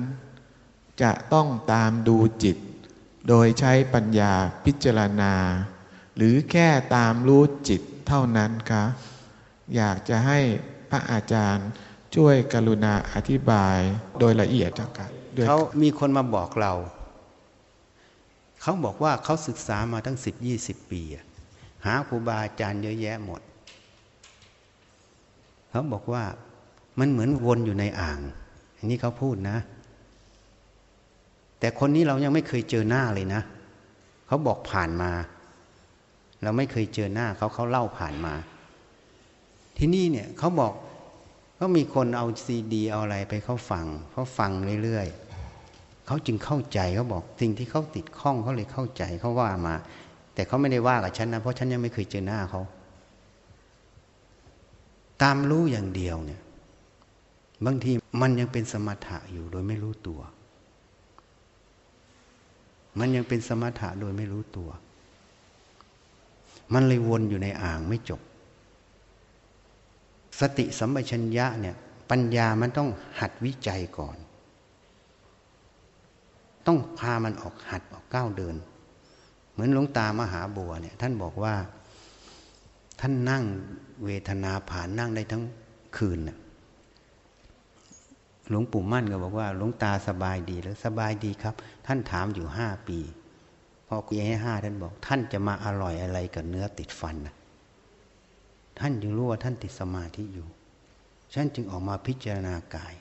[1.02, 2.56] จะต้องตามดูจิต
[3.28, 4.32] โดยใช้ปัญญา
[4.64, 5.34] พิจารณา
[6.16, 8.84] หรือแค่ตามรู้จิตเท่านั้นคะ
[9.76, 10.38] อยากจะให้
[10.90, 11.68] พระอาจารย์
[12.14, 13.78] ช่วยกรุณาอธิบาย
[14.18, 15.06] โดยละเอียดเจ้าค่ะ
[15.48, 16.72] เขามีคนมาบอกเรา
[18.68, 21.02] เขาบอกว่าเขาศึกษามาตั้งสิบยี่สิบปี
[21.86, 23.40] หาครูบาอาจารย์เยอะแยะหมด
[25.70, 26.24] เขาบอกว่า
[26.98, 28.20] มันเหมือนวนอยู่ในอ่าง
[28.76, 29.58] อันนี้เขาพูดนะ
[31.58, 33.42] แต่คนนี้เรายังไม่เคยเจอหน้าเลยนะ
[34.26, 35.10] เขาบอกผ่านมา
[36.42, 38.34] เราไม่เคยเจอหน้าเขาเขาเล่าผ่านมา
[39.76, 40.72] ที่นี่เนี่ยเขาบอก
[41.60, 44.50] ก็มีคนเอาซีดี เอาอะไรไปเขาฟังเขาฟัง
[44.82, 45.27] เรื่อยๆ
[46.08, 49.74] เขาจึงเข้าใจเขาบอกสิ่งที่เขาติดข้องเขาเลยเข้าใจเขาว่ามา
[50.34, 52.62] แต่เขาไม่ได้ว่ากับฉันนะเพราะฉันยังไม่เคยเจอหน้าเขา
[55.22, 56.40] ตามรู้อย่างเดียวเนี่ย
[57.66, 60.20] บางทีมันยังเป็นสมถะอยู่โดยไม่รู้ตัว
[62.98, 64.68] มันยังเป็นสมถะโดยไม่รู้ตัว
[66.74, 68.20] มันเลยวนอยู่ในอ่างไม่จบ
[70.40, 71.76] สติสัมปชัญญะเนี่ย
[72.10, 72.88] ปัญญามันต้อง
[73.20, 74.16] หัดวิจัยก่อน
[76.68, 78.56] ต้องพามันออกหัดออกก้าวเดิน
[79.52, 81.54] เหมือนหลวงตามหาบัวเนี่ยท่านบอกว่า
[83.00, 83.44] ท่านนั่ง
[84.04, 85.42] เวทนาผ่านนั่งได้ทั้ง
[85.96, 86.38] คืนน่ะ
[88.48, 91.54] หลวงปู่มั่นก็บอกว่าหลวงตาสบายดีแล้วสบายดีครับ
[91.86, 92.98] ท่านถามอยู่ห้าปี
[93.86, 97.34] พอคุยให้ห้าท่านบอก ท่านจะมาอร่อยอะไรกับเนื้อติดฟันนะ
[98.78, 100.46] ท่านจึงรู้ว่าท่านติดสมาธิอยู่
[101.34, 102.94] ฉันจึงออกมาพิจารณากาย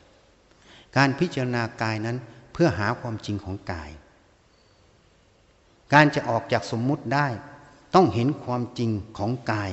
[0.97, 2.17] การพิจารณากายนั้น
[2.59, 3.91] พื่อหาความจริงของกาย
[5.93, 7.27] การจะออกจากสมมุติได้
[7.95, 9.71] ต้องเห็นความจริงของกาย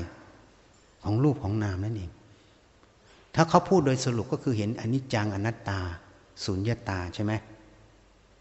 [1.04, 2.10] ของรูปของนามนั่นเอง
[3.34, 5.80] ถ้าเขาพูดโดยสรุปก็คือเห็นอนิจจังอนัตตา
[6.44, 7.32] สุญญตาใช่ไหม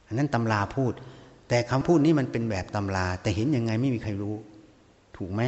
[0.08, 0.94] อันนั้นตำราพูด
[1.48, 4.36] แต่คำพูดนี้มันเป็นแบบตำรา แต่เห็นยังไงไม่มีใครรู้
[5.18, 5.42] ถูกไหม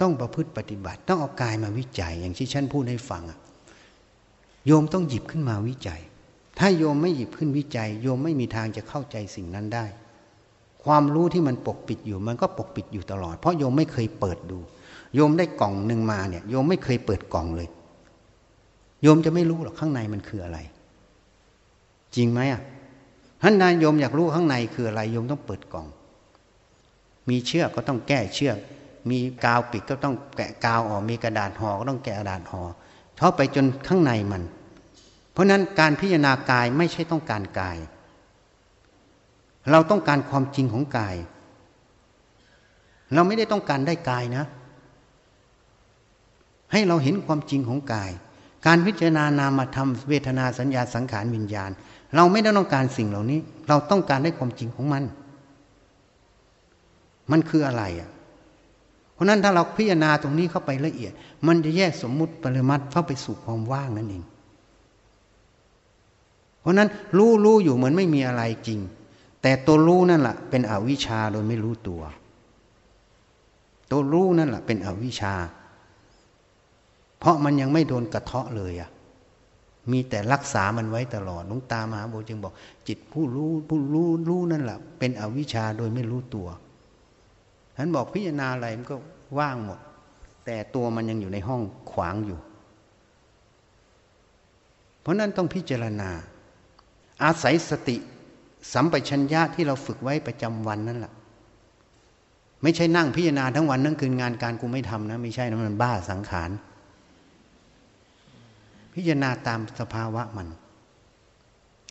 [0.00, 3.38] ต้องประพฤติปฏิบัติ ต้องเอากายมาวิจัย อย่างที่ฉันพูดให้ฟังอะ
[4.66, 6.00] โยมต้องหยิบขึ้นมาวิจัย
[6.58, 9.84] ถ้าโยมไม่หยิบขึ้นวิจัย โยมไม่มีทางจะเข้าใจสิ่งนั้นได้
[10.84, 14.58] ความรู้ที่มันปกปิดอยู่ มันก็ปกปิดอยู่ตลอด เพราะโยมไม่เคยเปิดดู
[15.14, 17.68] โยมได้กล่องหนึ่งมาเนี่ย โยมไม่เคยเปิดกล่องเลย
[19.02, 20.58] โยมจะไม่รู้หรอกข้างในมันคืออะไร
[22.16, 22.62] จริงไหมอะ
[23.42, 25.86] ท่านนายโยมอยากรู้ข้างในคืออะไรโยมต้องเปิดกล่อง
[27.28, 28.58] มีเชือกก็ต้องแก้เชือก
[29.10, 32.62] มีกาวปิดก็ต้องแกะกาวออก มีกระดาษห่อก็ต้องแกะกระดาษห่อ
[33.18, 34.42] เข้าไปจนข้างในมัน
[35.34, 37.78] เพราะนั้นการพิจารณากายไม่ใช่ต้องการกาย
[39.70, 41.16] เราต้องการความจริงของกาย
[43.14, 44.44] เราไม่ได้ต้องการได้กายนะ
[46.72, 48.10] ให้เราเห็นความจริงของกาย
[48.66, 51.70] การพิจารณานามธรรมเวทนาสัญญาสังขารวิญญาณ
[52.16, 55.02] เราไม่ได้ต้องการสิ่งเหล่านี้ เราต้องการได้ความจริงของมัน
[57.30, 58.10] มันคืออะไรอะ
[59.12, 61.12] เพราะนั้นถ้าเราพิจารณาตรงนี้เข้าไปละเอียด
[61.46, 64.24] มันจะแยกสมมุติปริมัติเข้าไปสู่ความว่างนั่นเอง
[66.64, 68.80] เพราะนั้นรู้รู้อยู่เหมือนไม่มีอะไรจริง
[69.42, 72.02] แต่ตัวรู้นั่นแหละเป็นอวิชชาโดยไม่รู้ตัว
[73.90, 75.34] ตัวรู้นั่นแหละเป็นอวิชชา
[77.18, 78.90] เพราะมันยังไม่โดนกระเทาะเลยอะ
[79.92, 82.52] มีแต่รักษามันไว้ตลอดลุงตามหาโบจึงบอก
[82.88, 86.48] จิตผู้รู้ผู้รู้รู้นั่นแหละเป็นอวิชชาโดยไม่รู้ตัว
[87.76, 88.96] ฉันบอกพิจารณาอะไรมันก็
[89.38, 89.78] ว่างหมด
[90.44, 92.38] แต่ตัวมันยังอยู่ในห้องขวางอยู่
[95.00, 96.10] เพราะนั้นต้องพิจารณา
[97.22, 97.96] อาศัยสติ
[98.72, 101.12] สัมปชัญญะที่เราฝึกไว้ประจำวันนั่นแหละ
[102.62, 106.50] ไม่ใช่นั่งพิจารณาทั้งวันทั้งคืนงานการกูไม่ทำนะไม่ใช่นะมันบ้าสังขาร
[108.94, 110.48] พิจารณาตามสภาวะมัน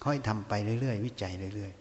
[0.03, 1.71] ค่อยทำไปเรื่อยๆวิจัยเรื่อย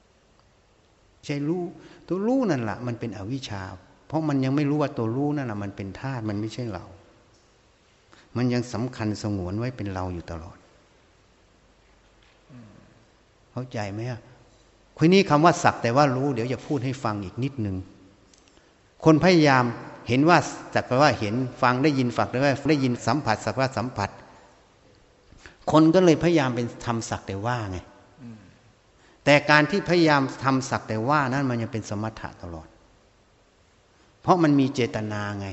[0.00, 1.62] ๆใช่รู้
[2.06, 3.62] ตัวรู้นั่นแหละมันเป็นอวิชชา
[4.06, 6.84] เพราะมันยังไม่รู้ว่าตัวรู้นั่นแหละมันเป็นธาตุมันไม่ใช่เรา
[8.36, 10.58] มันยังสำคัญสงวนไว้เป็นเราอยู่ตลอด
[13.58, 14.20] เข้าใจไหมอะ
[14.96, 17.76] คุยนี้คำว่าสักแต่ว่ารู้เดี๋ยวจะพูดให้ฟังอีกนิดนึง
[19.04, 19.64] คนพยายาม
[20.08, 20.38] เห็นว่า
[20.74, 24.10] สักว่าเห็นฟังได้ยินฝักได้ว่าได้ยินสัมผัสสักว่าสัมผัส
[25.70, 27.78] คนก็เลยพยายามเป็นทำสักแต่ว่าไง
[29.24, 32.68] แต่การที่พยายามทำสักแต่ว่านั้นมันยังเป็นสมถะตลอด
[34.22, 35.48] เพราะมันมีเจตนาไง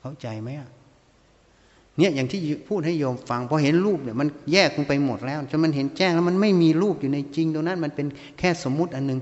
[0.00, 0.70] เข้าใจไหมอะ
[2.00, 8.06] เนี่ยอย่างที่พูดให้โยมฟังพอเห็นรูปเนี่ยมันแยกลงไปหมดแล้วจนมันเห็นแจ้งแล้วมันไม่มีรูปอยู่ในจริงตรงนั้น มันเป็น
[8.38, 9.20] แค่สมมุติอันหนึ่ง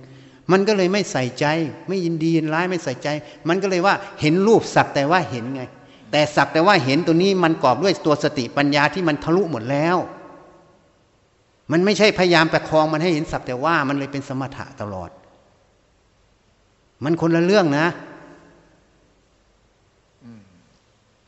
[0.52, 1.46] มันก็เลยไม่ใส่ใจ
[1.88, 3.08] ไม่ยินดียินร้ายไม่ใส่ใจ
[3.48, 5.62] มันก็เลยว่าเห็นรูปสักแต่ว่าเห็นไง
[6.12, 9.96] แต่สักแต่ว่าเห็นตัวนี้มันกรอบด้วยตัวสติปัญญาที่มันทะลุหมดแล้ว
[11.72, 15.10] มันไม่ใช่พยายามประคองมันให้เห็นสักแต่ว่ามันเลยเป็นสมถะตลอด
[17.04, 17.86] มันคนละเรื่องนะ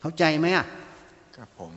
[0.01, 0.65] เข้าใจไหมอะ
[1.43, 1.73] ครับผม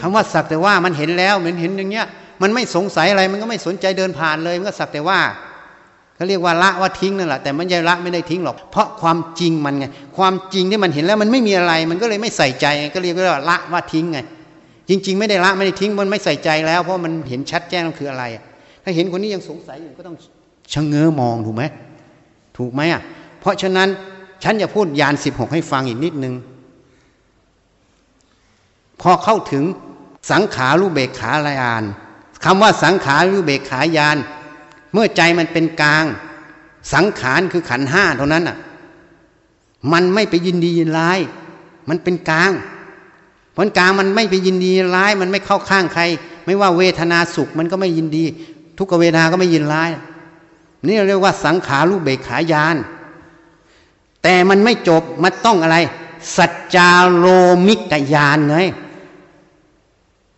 [0.00, 2.06] คำว่าสักแต่ว่ามันเห็นแล้วเหมือนเห็นอย่างเงี้ย
[2.42, 5.18] มันไม่สงสัยอะไรมันก็ไม่สนใจเดินผ่านเลย มันก็สักแต่ว่า
[6.14, 9.84] เขาเรียกว่าละว่าทิ้งนั่นแหละแต่มันยังละไม่ได้ทิ้งหรอก เพราะความจริงมันไง
[10.16, 14.18] ความจริงที่มันเห็นแล้วมันไม่มีอะไร มันก็เลยไม่ใส่ใจก็เรียกว่าละว่าทิ้งไง
[14.88, 18.24] จริง ๆ ไม่ได้ละไม่ได้ทิ้งมันไม่ใส่ใจแล้วเพราะมันเห็นชัดแจ้งคืออะไร
[18.84, 20.16] ถ้าเห็นคนนี้ยังสงสัยอยู่ก็ต้อง
[20.72, 21.62] ชะเง้อมองถูกไหม
[22.58, 23.02] ถูกไหมอะ
[23.40, 23.88] เพราะฉะนั้น
[24.42, 26.34] ฉันจะพูดยานสิบหกให้ฟังอีกนิดนึง
[29.00, 29.64] พอเข้าถึง
[30.30, 31.84] สังขารูเบกขาลายาน
[32.44, 34.16] คำว่าสังขารูเบกขายาน
[34.92, 36.04] เมื่อใจมันเป็นกลาง
[36.94, 38.56] สังขารคือขันห้าเท่านั้นอะ
[39.92, 41.18] มันไม่ไปยินดียินร้าย
[41.88, 42.52] มันเป็นกลาง
[43.52, 46.02] เพราะกลางมันไม่ไปยินดีร้าย มันไม่เข้าข้างใคร
[46.44, 48.24] ไม่ว่าเวทนาสุขมันก็ไม่ยินดี
[48.78, 49.90] ทุกเวทนาก็ไม่ยินร้าย
[50.86, 52.76] นี่เรียกว่าสังขารูปเบกขายาน
[54.22, 55.76] แต่มันไม่จบมันต้องอะไร
[56.36, 57.26] สัจจาโล
[57.66, 58.56] มิกยานไง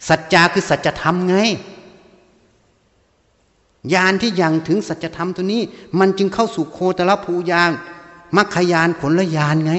[0.09, 1.37] สัจจาคือสัจธรรมไง
[3.95, 5.63] ญาณที่ยังถึงสัจธรรมตัวนี้
[5.99, 7.71] มันจึงเข้าสู่โคตรภูยาน
[8.37, 9.75] มัคคยานผลยานไง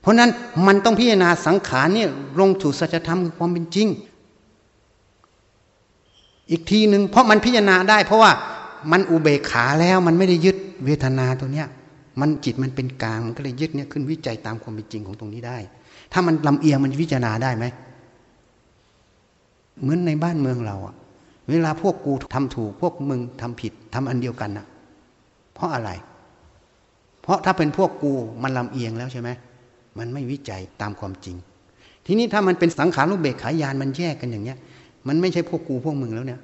[0.00, 0.30] เพราะนั้น
[0.66, 3.88] มันต้องพิจารณาสังขารเนี่ยลงสู่สัจธรรมคือความเป็นจริง
[6.50, 8.32] อีกทีหนึ่งเพราะมันพิจารณาได้ เพราะว่า
[8.92, 11.66] มันอุเบกขาแล้วมันไม่ได้ยึดเวทนาตัวเนี้ย
[12.20, 15.58] มันจิตมันเป็นกลางมันก็เลยยึดเนี่ยขึ้นวิจัยตามความเป็นจริงของตรงนี้ได้
[16.12, 17.64] ถ้ามันลำเอียงมันพิจารณาได้ไหม
[19.80, 20.94] เหมือนในบ้านเมืองเราอะ
[21.50, 24.66] เวลาพวกกูทำถูกพวกมึงทำผิดทำอันเดียวกันนะ
[25.54, 25.90] เพราะอะไร
[27.22, 28.12] เพราะถ้าเป็นพวกกู
[28.42, 29.30] มันลำเอียงแล้วใช่ไหม
[29.98, 31.36] มันไม่วิจัยตามความจริง
[32.06, 34.58] ทีนี้ถ้ามันเป็นสังขารรูปเบกขายานมันแยกกันอย่างเนี้ย
[35.08, 36.40] มันไม่ใช่พวกกูพวกมึงแล้วเนี่ย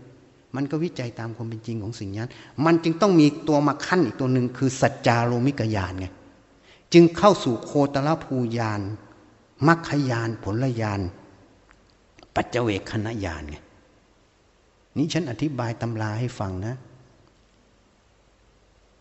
[0.56, 2.32] มันก็วิจัยตามความเป็นจริงของสิ่งนั้น
[2.64, 6.06] มันจึงต้องมีตัวมาขั้นอีกตัวหนึ่งคือสัจจาโรมิกยานไง
[6.92, 8.80] จึงเข้าสู่โคตรภูยาน
[9.66, 11.00] มัคคยาน ผลยาน
[12.34, 13.56] ปัจเจเวคขณะยานไง
[14.96, 16.74] นี้ฉันอธิบายตำราให้ฟังนะ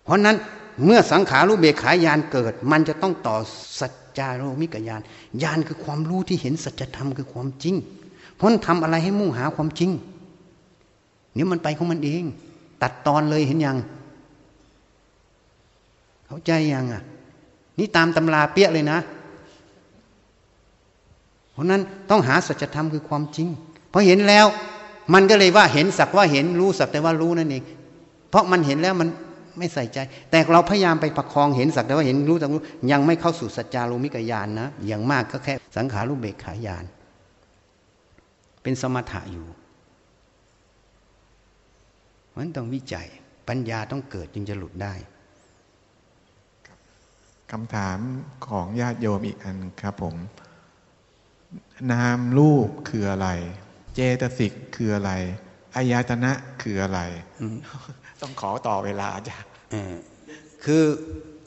[0.04, 0.38] เพราะนั้น
[0.84, 3.38] เมื่อสังขารู้เบขายานเกิด มันจะต้องต่อ
[3.80, 5.02] สัจจารุมิกยาน
[5.44, 7.76] ยานคือความรู้ที่เห็นสัจธรรมคือความจริง
[8.36, 9.92] เพราะทำอะไรให้มุ่งหาความจริง
[11.34, 12.24] เนี่ยมันไปของมันเอง
[12.82, 13.78] ตัดตอนเลยเห็นยัง
[16.28, 17.02] เข้าใจยังอะ
[17.78, 19.00] นี่ตามตำราเปี้ยเลยนะ
[21.54, 23.48] เพราะนั้นต้องหาสัจธรรมคือความจริง
[23.92, 24.46] พอเห็นแล้ว
[25.14, 27.64] มันก็เลยว่าเห็นสักว่าเห็นรู้สักแต่ว่ารู้นั่นเอง
[28.30, 29.10] เพราะมันเห็นแล้วมัน
[29.58, 30.00] ไม่ใส่ใจ
[30.32, 32.62] แต่เราพยายามไปประคองเห็นสักแต่ว่าเห็นรู้สักรู้
[32.92, 36.86] ยังไม่เข้าสู่สัจจารุมิกยานนะอย่างมากก็แค่สังขารุเบกขายาน
[38.64, 39.48] เป็นสมถะอยู่
[42.36, 43.08] มันต้องวิจัย
[43.48, 44.94] ปัญญาต้องเกิดจึงจะหลุดได้
[47.52, 47.98] คำถาม
[48.48, 50.16] ของญาติโยมอีกอันครับผม
[51.92, 53.30] นามรูปคืออะไร
[53.96, 55.12] เจตสิกคืออะไร
[55.76, 56.32] อายตนะ
[56.62, 57.00] คืออะไร
[58.22, 59.38] ต้องขอต่อเวลาจ้ะ
[60.64, 60.84] คือ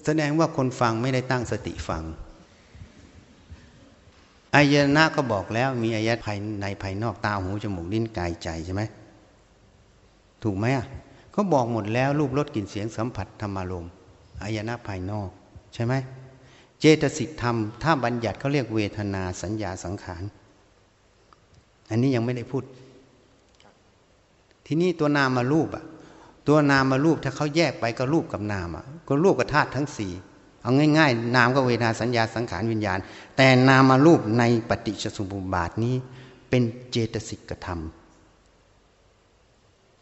[0.05, 2.03] แสดงว่าคนฟังไม่ได้ตั้งสติฟัง
[4.55, 8.83] อายตนะก็บอกแล้วมีอายตภายในภายนอกตาหูจมูกลิ้นกายใจใช่ไหม
[10.43, 10.87] ถูกไหมอะ
[11.33, 13.87] เขาบอกหมดแล้วรูปรสกลิ่นเสียงสัมผัสธรรมารม
[14.43, 15.29] อายตนะภายนอก
[15.75, 15.95] ใช่ไหม
[16.81, 20.23] เจตสิกธรรม ถ้าบัญญัติเขาเรียกเวทนาสัญญาสังขาร
[21.91, 22.65] อันนี้ยังไม่ได้พูด
[24.67, 25.85] ทีนี้ตัวนามารูปอะ
[26.49, 30.13] ตัวนามารูปถ้าเขาแยกไปก็รูปกับนามอะก็รูปกับธาตุทั้งสี่
[30.63, 32.99] เอาง่าย ๆ นามก็เวทนาสัญญาสังขารวิญญาณ
[33.37, 35.95] แต่นามารูปในปฏิจจสมุปบาทนี้
[36.49, 37.81] เป็นเจตสิกธรรม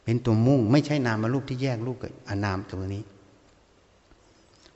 [0.04, 3.02] เป็นตัวมุ่งไม่ใช่นามารูปที่แยกรูปกับอนามตรงนี้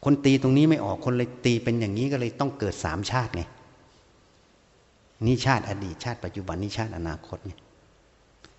[0.04, 3.42] คนตีตรงนี้ไม่ออกคนเลยตีเป็นอย่างนี้ก็เลยต้องเกิดสามชาติไง
[5.26, 7.58] นี่ชาติอดีตชาติปัจจุบันนี่ชาติอนาคตเนี่ย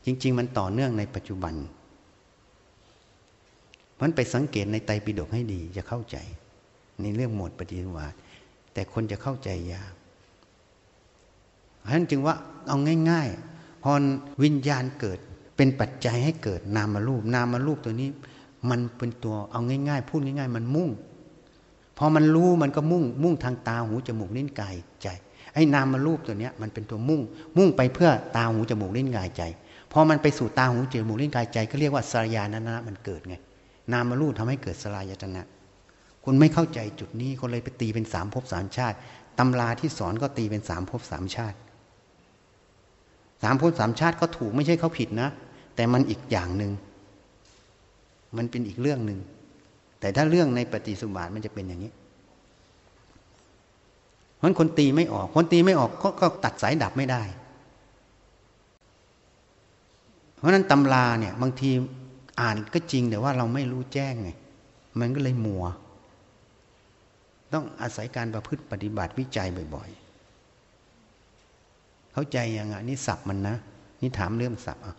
[0.05, 1.53] จริง ๆ มันต่อเนื่องในปัจจุบัน
[4.01, 6.17] มันไปสังเกตในไตรปิฎกให้ดีจะเข้าใจ
[7.01, 8.15] ในเรื่องหมดปฏิวัติ
[8.73, 9.93] แต่คนจะเข้าใจยาก
[11.79, 12.35] เพราะฉะนั้นจึงว่า
[12.67, 12.77] เอา
[13.09, 13.91] ง่าย ๆ พอ
[14.43, 15.19] วิญญาณเกิด
[15.55, 18.09] เป็นปัจจัยให้เกิดนามารูป นามารูปตัวนี้
[18.69, 20.89] มันเป็นตัวเอาง่าย ๆ พูดง่าย ๆ มันมุ่ง
[21.99, 25.07] พอมันรู้มันก็มุ่งมุ่งทางตาหูจมูกนิ้นกายใจ
[25.53, 27.21] ไอ้นามารูปตัวเนี้ยมันเป็นตัวมุ่ง
[27.57, 29.43] มุ่งไปเพื่อตาหูจมูกลิ้นกายใจ
[29.91, 33.35] พอมันไปสู่ตาหูจมูกลิ้นกายใจก็เรียกว่าสลายานะนะมันเกิดไง
[33.91, 35.43] นามารูปทำให้เกิดสลายตนะ
[36.23, 38.97] คุณไม่เข้าใจจุดนี้คนเลยไปตีเป็นสามภพสามชาติ
[39.39, 41.57] ตำราที่สอนก็ตีเป็นสามภพสามชาติ
[43.43, 45.29] สามภพสามชาติก็ถูกไม่ใช่เขาผิดนะ
[45.75, 46.71] แต่มันอีกอย่างหนึ่ง
[48.37, 49.19] มันเป็นอีกเรื่องหนึ่ง
[49.99, 51.91] แต่ถ้าเรื่องในปฏิสุบาทมันจะเป็นอย่างนี้
[54.35, 57.21] เพราะคนตีไม่ออก คนตีไม่ออกก็ตัดสายดับไม่ได้
[60.37, 61.69] เพราะนั้นตำราเนี่ย บางที
[62.41, 64.29] อ่านก็จริงแต่ว่าเราไม่รู้แจ้งไง
[64.99, 65.65] มันก็เลยมัว
[67.53, 73.55] ต้องอาศัยการประพฤติปฏิบัติวิจัยบ่อยๆ เข้าใจยังไงนี่สับมันนะ
[74.01, 74.95] นี่ถามเรื่องสับอะ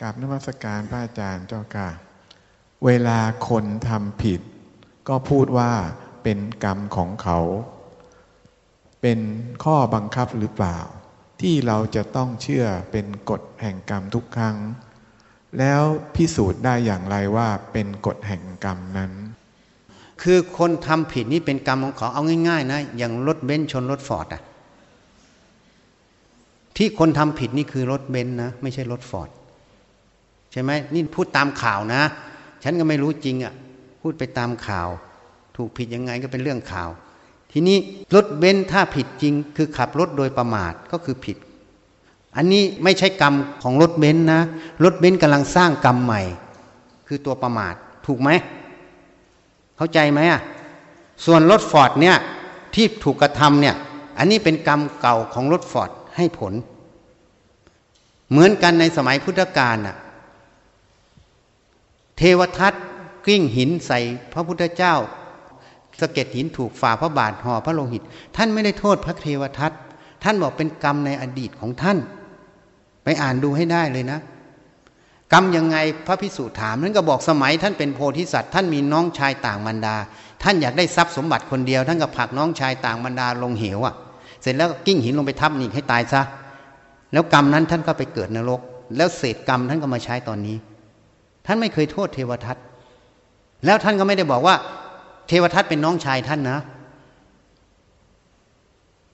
[0.00, 1.88] กราบนมัสการพระอาจารย์เจ้าค่ะ
[2.86, 3.18] เวลา
[3.48, 4.40] คนทำผิด
[5.08, 5.72] ก็พูดว่า
[6.22, 7.38] เป็นกรรมของเขา
[9.02, 9.18] เป็น
[9.64, 10.78] ข้อบังคับหรือเปล่า
[11.40, 14.56] ที่เราจะต้องเชื่อเป็นกฎแห่งกรรมทุกครั้ง
[15.58, 15.82] แล้ว
[16.14, 19.12] พิสูจน์ได้อย่างไรว่าเป็นกฎแห่งกรรมนั้น
[20.22, 24.42] คือคนทำผิดนี่เป็นกรรมของเขาเอาง่ายๆนะอย่างรถเบนซ์ชนรถฟอร์ดอะ
[26.76, 29.30] ที่คนทำผิดนี่คือรถเบนซ์นะ ไม่ใช่รถฟอร์ด
[30.52, 32.02] ใช่ไหมนี่พูดตามข่าวนะ
[32.64, 33.54] ฉันก็ไม่รู้จริงอะ
[34.00, 34.88] พูดไปตามข่าว
[35.56, 36.90] ถูกผิดยังไงก็เป็นเรื่องข่าว
[37.52, 37.76] ทีนี้
[38.14, 41.36] รถเบนซ์ถ้าผิดจริง คือขับรถโดยประมาทก็คือผิด
[42.36, 44.40] อันนี้ไม่ใช่กรรมของรถเบนซ์นะ
[44.84, 46.22] รถเบนซ์กำลังสร้างกรรมใหม่
[47.08, 47.74] คือตัวประมาท
[48.06, 48.30] ถูกไหม
[49.76, 50.40] เข้าใจไหมอะ
[51.24, 52.16] ส่วนรถฟอร์ดเนี่ย
[52.74, 53.74] ที่ถูกกระทำเนี่ย
[54.18, 56.52] อันนี้เป็นกรรมเก่าของรถฟอร์ดให้ผล
[58.30, 59.96] เหมือนกันในสมัยพุทธกาลน่ะ
[62.18, 62.74] เทวทัต
[63.26, 64.00] กลิ้งหินใส่
[64.32, 64.94] พระพุทธเจ้า
[66.00, 68.02] สะเก็ดหินถูกฝ่าพระบาทห่อพระโลหิต
[68.36, 69.72] ท่านไม่ได้โทษพระเทวทัต
[70.22, 71.98] ท่านบอกเป็นกรรมในอดีตของท่าน
[73.04, 74.20] ไปอ่านดูให้ได้เลยนะ
[75.32, 79.96] กรรมยังไงพระพิสุถามนั้นก็บอกสมัยท่านเป็นโพธิสัตว์ท่านมีน้องชายต่างบรรดา
[80.42, 83.94] ท่านอยากได้ทรัพย์สมบัติคนเดียว ท่านก็ผลักน้องชายต่างบรรดาลงเหวอะ
[84.42, 86.22] เสร็จแล้วก็กิ้งหินลงไปทับนี่ให้ตายซะ
[87.12, 88.60] แล้วกรรมนั้นท่านก็ไปเกิดนรก
[88.96, 90.56] แล้วเศษกรรมท่านก็มาใช้ตอนนี้
[91.46, 92.56] ท่านไม่เคยโทษเทวทัต
[93.64, 94.56] แล้วท่านก็ไม่ได้บอกว่า
[95.28, 96.58] เทวทัตเป็นน้องชายท่านนะ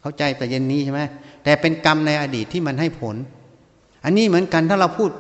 [0.01, 1.01] เข้าใจประเด็นนี้ใช่ไหม
[1.45, 3.17] แต่เป็นกรรมในอดีตที่มันให้ผล
[4.05, 5.11] อันนี้เหมือนกันถ้าเราพูด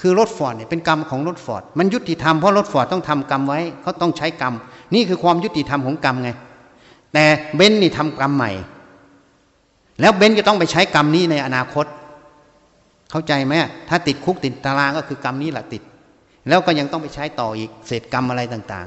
[0.00, 4.54] คือรถฟอร์ดเนี่ยเป็นกรรมของรถฟอร์ดมันยุติธรรมเพราะรถฟอร์ดต้องทำกรรมไว้เขาต้องใช้กรรม
[4.94, 6.30] นี่คือความยุติธรรมของกรรมไง
[7.12, 7.24] แต่
[7.56, 8.52] เบนนี่ทำกรรมใหม่
[10.00, 11.86] แล้วเบนจะต้องไปใช้กรรมนี้ในอนาคต
[13.10, 13.54] เข้าใจไหม
[13.88, 15.82] ถ้าติดคุกติดตารางก็คือกรรมนี้แหละติด
[16.48, 18.86] แล้วก็ยังต้องไปใช้ต่ออีกเศษกรรมอะไรต่าง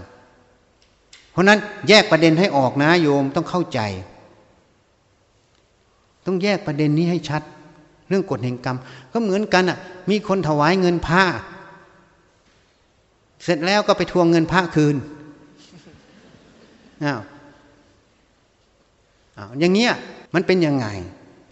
[0.66, 3.80] ๆ เพราะนั้นแยกประเด็นให้ออกนะโยมต้องเข้าใจ
[6.26, 7.42] ต้องแยกประเด็นนี้ให้ชัด
[8.10, 8.78] เรื่องกฎแห่งกรรม
[9.12, 9.78] ก็เหมือนกันอะ
[10.10, 11.24] มีคนถวายเงินพระ
[13.44, 14.96] เสร็จแล้วก็ไปทวงเงินพระคืน
[17.04, 17.22] อ้าว
[19.38, 19.94] อ้าวอย่างเงี้ย
[20.34, 20.88] มันเป็นยังไง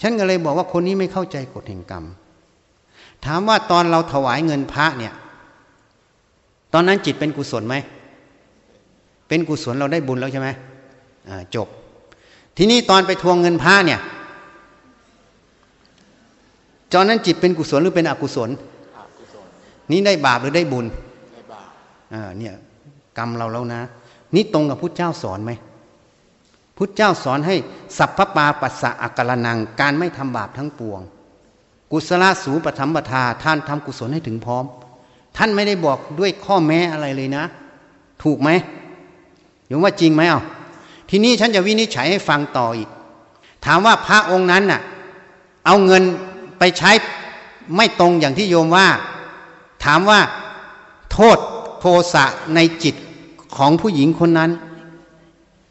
[0.01, 2.05] ฉันก็เลยบอกว่าคนนี้ไม่เข้าใจกฎแห่งกรรม
[3.25, 5.13] ถามว่าตอนเราถวายเงินพระเนี่ย
[6.73, 7.75] ตอนนั้นจิตเป็นกุศลไหม
[9.27, 10.49] เป็นกุศลเราได้บุญแล้วใช่ไหม
[11.55, 11.67] จบ
[12.57, 13.99] ทีนี้ตอนไปทวงเงินพระเนี่ย
[16.93, 18.49] ตอนนั้นจิตเป็นกุศลหรือเป็นอกุศล
[19.91, 20.85] นี่ได้บาปหรือได้บุญ
[21.33, 21.69] ได้บาป
[22.13, 22.53] อ่าเนี่ย
[23.17, 23.81] กรรมเราแล้วนะ
[24.35, 25.51] นี่ตรงกับพุทธเจ้าสอนไหม
[26.77, 27.55] พุทธเจ้าสอนให้
[27.97, 31.01] สัพพปาปัสสะอักลนัง การไม่ทำบาปทั้งปวง
[31.91, 34.65] กุศลสูปธรรมปทาท่านทำกุศลให้ถึงพร้อม
[35.37, 37.43] ท่านไม่ได้บอกด้วยข้อแม้อะไรเลยนะ
[38.23, 38.49] ถูกไหม
[39.69, 40.41] ยมว่าจริงไหมเอา
[41.09, 42.89] ทีนี้ฉันจะวินิจฉัยให้ฟังต่ออีก
[43.65, 44.81] ถามว่าพระองค์นั้นน่ะ
[45.65, 46.03] เอาเงิน
[46.59, 46.91] ไปใช้
[47.75, 48.87] ไม่ตรงอย่างที่โยมว่า
[49.83, 50.19] ถามว่า
[51.11, 51.37] โทษ
[51.79, 52.95] โทสะในจิต
[53.55, 54.49] ของผู้หญิงคนนั้น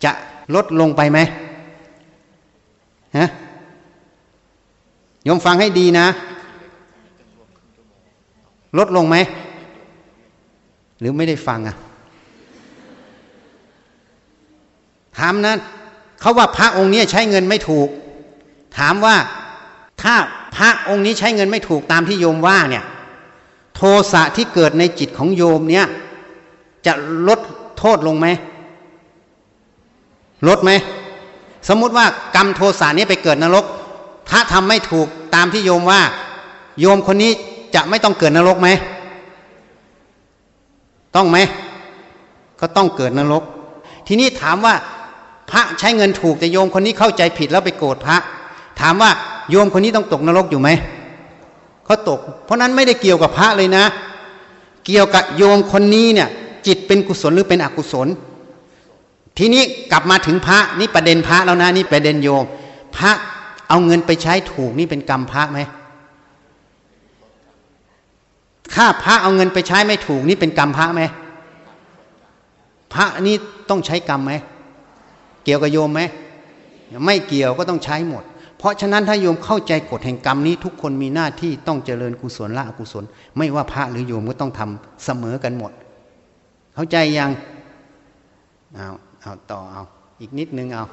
[0.05, 0.13] จะ
[0.55, 1.19] ลดลงไปไหม
[3.17, 3.29] ฮะ
[5.25, 6.07] โยมฟังให้ดีนะ
[8.79, 9.17] ลดลงไหม
[11.01, 11.77] หรือไม่ได้ฟังอะ
[15.19, 15.59] ถามนั้น
[16.21, 17.89] เขาว่าพระองค์นี้ใช้เงินไม่ถูก
[18.79, 19.17] ถามว่า
[20.03, 20.15] ถ้า
[20.57, 22.85] พระองค์นี้ใช้เงินไม่ถูกตามที่โยมว่าเนี่ย
[23.77, 23.83] โท
[24.13, 25.87] สะที่เกิดในจิตของโยมเนี่ย
[26.87, 26.93] จะ
[27.29, 27.41] ลด
[27.79, 28.27] โทษลงไหม
[30.49, 30.71] ลดไหม
[31.69, 32.07] สมมุติว่า
[32.37, 33.65] กรรมโทสะนี้ไปเกิดนรก
[34.29, 36.01] พระทำไม่ถูกตามที่โยมว่า
[36.81, 37.33] โยมคนนี้
[37.75, 38.69] จะไม่ต้องเกิดนรกไหม
[41.17, 41.39] ต้องไหม
[42.61, 43.43] ก็ต้องเกิดนรก
[44.07, 44.75] ทีนี้ถามว่า
[45.51, 48.17] พระใช้เงินถูกแต่โยมคนนี้เข้าใจผิดแล้วไปโกรธพระ
[48.81, 49.11] ถามว่า
[49.51, 50.69] โยมคนนี้ต้องตกนรกอยู่ไหม
[51.85, 53.85] เขาตก เพราะนั้นไม่ได้เกี่ยวกับพระเลยนะ
[54.87, 56.29] เกี่ยวกับโยมคนนี้เนี่ย
[56.67, 58.09] จิตเป็นกุศลหรือเป็นอกุศล
[59.39, 62.45] ทีนี้กลับมาถึงพระนี่ประเด็นพระแล้วนะนี่ประเด็นโยม
[62.97, 63.11] พระ
[63.69, 65.59] เอาเงินไปใช้ถูกนี่เป็นกรรมพระไหม
[68.75, 71.03] ถ้าพระเอาเงินไปใช้ไม่ถูกนี่เป็นกรรมพระไหม
[72.95, 73.35] พระนี่
[73.71, 74.33] ต้องใช้กรรมไหม
[75.45, 76.01] เกี่ยวกับโยมไหม
[77.07, 78.25] ไม่เกี่ยวก็ต้องใช้หมด
[78.59, 83.05] เพราะฉะนั้นถ้าโยมเข้าใจกฎแห่งกรรมนี้ ทุกคนมีหน้าที่ต้องเจริญกุศลละอกุศล
[83.37, 85.73] ไม่ว่าพระหรือโยมก็ต้องทำเสมอกันหมด
[86.75, 87.31] เข้าใจยัง
[88.75, 88.89] เอา
[89.23, 89.83] เอาต่อเอา
[90.21, 90.85] อีกนิดนึงเอา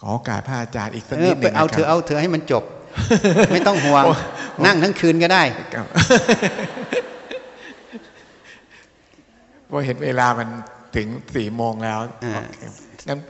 [0.00, 2.64] ขอโอกาสพระอาจารย์อีกสักเอนิอดหไปนึ่งเอานะคเธอรับเอาเธอให้มันจบ
[3.52, 4.04] ไม่ต้องห่วง
[4.66, 5.42] นั่งทั้งคืนก็ได้
[5.74, 5.86] ครับ
[9.70, 10.48] พอเห็นเวลามัน
[10.96, 12.44] ถึงสี่โมงแล้วอ่า
[13.08, 13.20] งั้น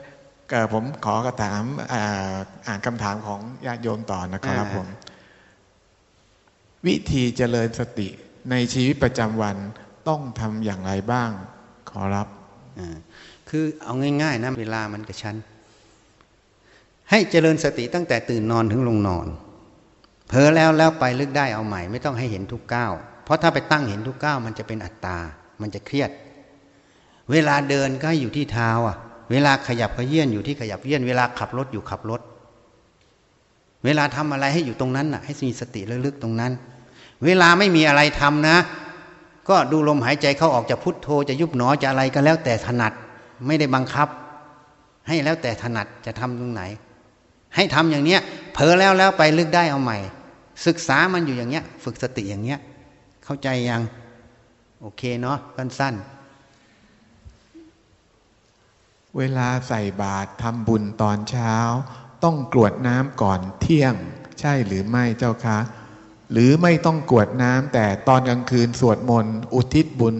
[0.50, 1.62] เอ่อผมขอกระถาม
[1.92, 2.34] อ่า
[2.66, 4.86] อ่านคำถามของญาติโยมต่อนะครับผม
[6.86, 8.08] วิธีเจริญสติ
[8.50, 9.56] ในชีวิตประจำวัน
[10.08, 11.30] ต้องทำอย่างไรบ้าง
[11.90, 12.28] ขอรับ
[12.78, 12.96] อ่า
[13.48, 15.36] คือเอาง่ายๆนะเวลามันกระชั้น
[17.10, 19.26] ให้เจริญสติตั้งแต่ตื่นนอนถึงลงนอน
[20.28, 22.92] เผลอแล้วแล้วไปลึกได้เอาใหม่ ไม่ต้องให้เห็นทุกก้าว
[23.24, 25.18] เพราะถ้าไปตั้งเห็นทุกก้าวมันจะเป็นอัตตา
[25.60, 26.10] มันจะเครียด
[27.32, 28.96] เวลาเดินก็อยู่ที่เท้าอะ
[29.30, 32.20] เวลาขยับขยื่นอยู่ที่ขยับเยื่อนเวลาขับรถอยู่ขับรถ
[33.84, 36.52] เวลาทำอะไรให้อยู่ตรงนั้นน่ะ ให้มีสติระลึกตรงนั้น
[37.24, 38.56] เวลาไม่มีอะไรทำนะ
[39.48, 42.92] ก็ดูลมหายใจเข้าออกจะพุทโธจะยุบหนอจะอะไรก็แล้วแต่ถนัด
[43.46, 44.08] ไม่ได้บังคับ
[45.08, 46.62] ให้แล้วแต่ถนัดจะทำตรงไหน
[47.56, 48.20] ให้ทำอย่างเนี้ย
[48.52, 49.98] เผลอแล้วแล้วไปลึกได้เอาใหม่
[50.66, 52.60] ศึกษามันอยู่อย่างเงี้ย ฝึกสติอย่างเงี้ย
[53.24, 53.82] เข้าใจยัง
[54.80, 55.38] โอเคเนาะ
[55.80, 55.94] สั้น
[59.18, 61.54] เวลาใส่บาตรทำบุญตอนเช้า
[62.24, 63.94] ต้องกรวดน้ำก่อนเที่ยง
[64.40, 65.58] ใช่หรือไม่เจ้าคะ
[66.32, 70.16] หรือไม่ต้องกรวดน้ำแต่ตอนกลางคืนสวดมนต์อุทิศบุญ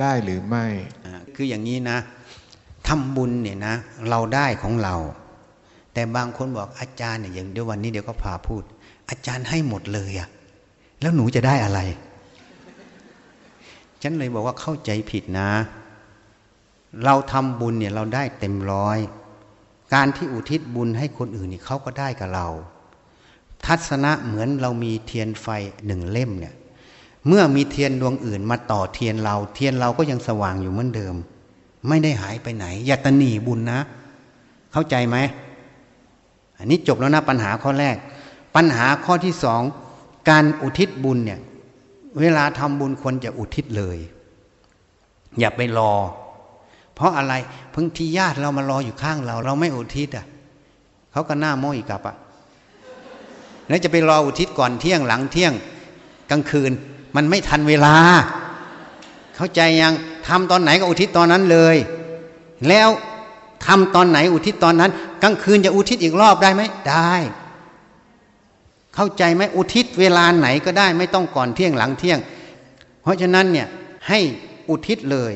[0.00, 1.98] ได้หรือไม่ๆอ่าคืออย่างนี้นะ
[2.88, 3.74] ทำบุญเนี่ยนะ
[4.08, 4.94] เราได้ของเรา
[5.94, 8.62] แต่บางคนบอกอาจารย์เนี่ยอย่างเดี๋ยววันนี้เดี๋ยวก็พาพูด
[9.10, 10.28] อาจารย์ให้หมดเลยอะ
[11.00, 11.80] แล้วหนูจะได้อะไร
[14.02, 15.50] ฉันเลยบอกว่าเข้าใจผิดนะ
[17.04, 18.98] เราทำบุญเนี่ยเราได้เต็มร้อย
[19.94, 22.48] การที่อุทิศบุญให้คนอื่นนี่เขาก็ได้กับเรา
[23.66, 25.46] ทัศนะเหมือนเรามีเทียนไฟ
[25.86, 26.54] หนึ่งเล่มเนี่ย
[27.26, 31.14] เมื่อมีเทียนดวงอื่นมาต่อเทียนเรา เทียนเราก็ยังสว่างอยู่เหมือนเดิม
[31.88, 33.80] ไม่ได้หายไปไหน อย่าตะหนีบุญนะ
[34.72, 35.16] เข้าใจไหม
[36.58, 37.96] อันนี้จบแล้วนะปัญหาข้อแรก
[38.54, 39.62] ปัญหาข้อที่สอง
[40.30, 41.40] การอุทิศบุญเนี่ย
[42.20, 43.98] เวลาทำบุญควรจะอุทิศเลย
[45.38, 45.92] อย่าไปรอ
[46.94, 47.34] เพราะอะไร
[47.74, 50.26] บางที่ญาติเรามารออยู่ข้างเรา เราไม่อุทิศอะ
[51.12, 52.16] เขาก็หน้าโมอีกกลับอะ
[53.68, 55.52] แล้วจะไปรออุทิศก่อนเที่ยงหลังเที่ยง
[56.30, 56.72] กลางคืน
[57.16, 57.94] มันไม่ทันเวลา
[59.36, 59.94] เข้าใจยัง
[60.26, 61.76] ทำตอนไหนก็อุทิศตอนนั้นเลย
[62.68, 62.88] แล้ว
[63.66, 64.90] ทำตอนไหนอุทิศตอนนั้น
[65.22, 67.12] กลางคืนจะอุทิศอีกรอบได้ไหมได้
[68.94, 72.18] เข้าใจไหมอุทิศเวลาไหนก็ได้ไม่ต้องก่อนเที่ยงหลังเที่ยง
[73.02, 73.66] เพราะฉะนั้นเนี่ย
[74.08, 74.18] ให้
[74.70, 75.32] อุทิศเลย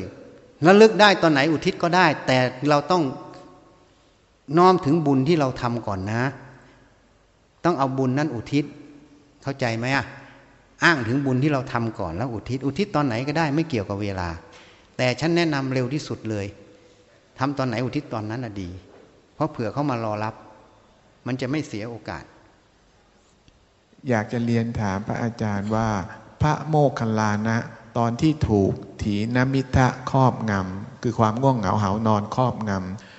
[0.67, 2.39] ระลึกได้ตอนไหนอุทิศก็ได้ แต่
[2.69, 3.03] เราต้อง
[4.59, 6.23] น้อมถึงบุญที่เราทำก่อนนะ
[7.65, 8.65] ต้องเอาบุญนั้นอุทิศ
[9.43, 10.07] เข้าใจไหมอะ
[10.85, 14.29] อ้างถึงบุญที่เราทำก่อนแล้วอุทิศ อุทิศตอนไหนก็ได้ไม่เกี่ยวกับเวลา
[14.97, 16.47] แต่ฉันแนะนำเร็วที่สุดเลย
[17.39, 18.71] ทำตอนไหนอุทิศตอนนั้นน่ะดี
[19.35, 20.35] เพราะเผื่อเขามารอรับ
[21.27, 22.25] มันจะไม่เสียโอกาส
[24.09, 25.89] อยากจะเรียนถามพระอาจารย์ว่า
[26.43, 27.59] พระโมคคัลลานะ
[27.99, 32.71] ตอนที่ถูกถีนมิทะครอบงำคือความง่วงเหงาเหานอนครอบง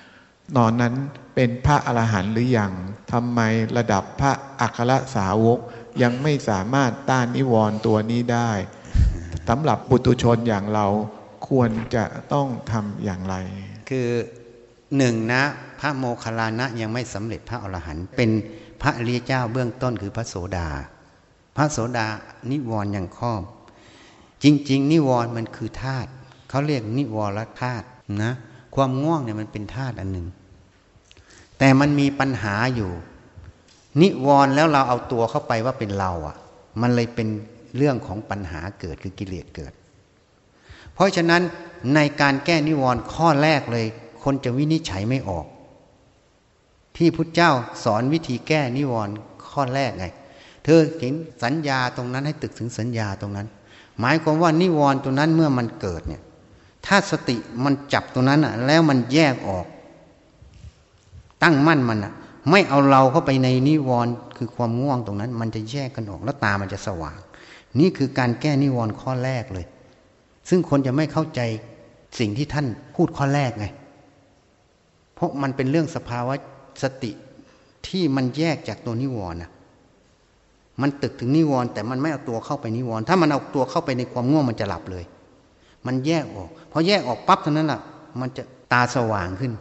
[0.04, 0.94] ำนอนนั้น
[1.34, 2.72] เป็นพระอรหันต์หรือยัง
[3.12, 3.40] ทำไม
[3.76, 5.58] ระดับพระอัครสาวก
[6.02, 8.50] ยังไม่สามารถต้านนิวรณ์ตัวนี้ได้
[9.48, 10.86] สำหรับบุตุชนอย่างเรา
[11.48, 13.34] ควรจะต้องทำอย่างไร
[13.88, 14.08] คือ
[14.96, 15.42] หนึ่งนะ
[15.80, 18.30] พระโมคคัลลานะยังไม่สำเร็จพระอรหันต์เป็น
[18.82, 20.68] พระอริยเจ้าเบื้องต้นคือพระโสดา
[21.56, 22.06] พระโสดา
[22.50, 23.42] นิวรณ์ยังครอบ
[24.42, 26.10] จริง ๆ นิวรณ์มันคือธาตุ
[26.48, 27.30] เขาเรียกนิวร
[27.62, 27.86] ธาตุ
[28.22, 28.32] นะ
[28.74, 30.26] ความง่วงเนี่ยมันเป็นธาตุอันหนึ่ง
[31.58, 32.90] แต่มันมีปัญหาอยู่
[34.02, 36.36] นิวรณ์แล้วเราเอาตัวเข้าไปว่าเป็นเราอะ
[36.80, 37.28] มันเลยเป็น
[37.76, 39.72] เรื่องของปัญหาเกิดคือกิเลสเกิด
[40.94, 41.42] เพราะฉะนั้น
[41.94, 43.86] ในการแก้นิวรณ์ข้อแรกเลย
[44.22, 45.46] คนจะวินิจฉัยไม่ออก
[46.96, 47.52] ที่พุทธเจ้า
[47.84, 49.14] สอนวิธีแก้นิวรณ์
[49.50, 50.06] ข้อแรกไง
[50.64, 53.46] เธอเห็นสัญญาตรงนั้นให้ตึกถึงสัญญาตรงนั้น
[54.00, 56.22] หมายความว่านิวรณ์ตรงนั้นเมื่อมันเกิดเนี่ย
[56.86, 59.66] ถ้าสติมันจับตรงนั้นอะ แล้วมันแยกออก
[61.42, 62.12] ตั้งมั่นมันอะ
[62.50, 67.18] ไม่เอาเราเข้าไปในนิวรณ์คือความง่วงตรงนั้น มันจะแยกกันออกแล้วตามันจะสว่าง
[67.78, 69.66] นี่คือการแก้นิวรณ์ข้อแรกเลย
[70.48, 71.40] ซึ่งคนจะไม่เข้าใจ
[72.18, 73.66] สิ่งที่ท่านพูดข้อแรกไง
[75.14, 76.34] เพราะมันเป็นเรื่องสภาวะ
[76.82, 77.12] สติ
[77.86, 79.50] ที่มันแยกจากตัวนิวรณ์นะ
[80.80, 85.04] มันตึกถึงนิวรณ์แต่มันไม่เอาตัวเข้าไปนิวรณ์ถ้ามันเอาตัวเข้าไปในความง่วงมันจะหลับเลย
[85.86, 87.80] มันแยกออกพอแยกออกปั๊บเท่านั้นแหละ
[88.20, 89.52] มันจะตาสว่างขึ้น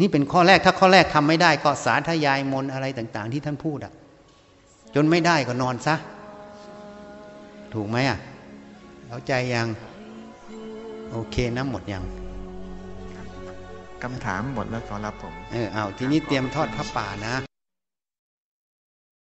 [0.00, 3.92] นี่เป็นข้อแรกถ้าข้อแรกทำไม่ได้ก็สาธยายมนอะไรต่าง ๆ ที่ท่านพูดอะ
[4.94, 5.94] จนไม่ได้ก็นอนซะ
[7.74, 8.18] ถูกไหมอะ
[9.08, 9.66] เข้าใจยัง
[11.12, 12.02] โอเคนะหมดยัง
[14.04, 17.34] คำถามหมดแล้วขอรับผม เออเอาทีนี้เตรียมทอดพระป่านะ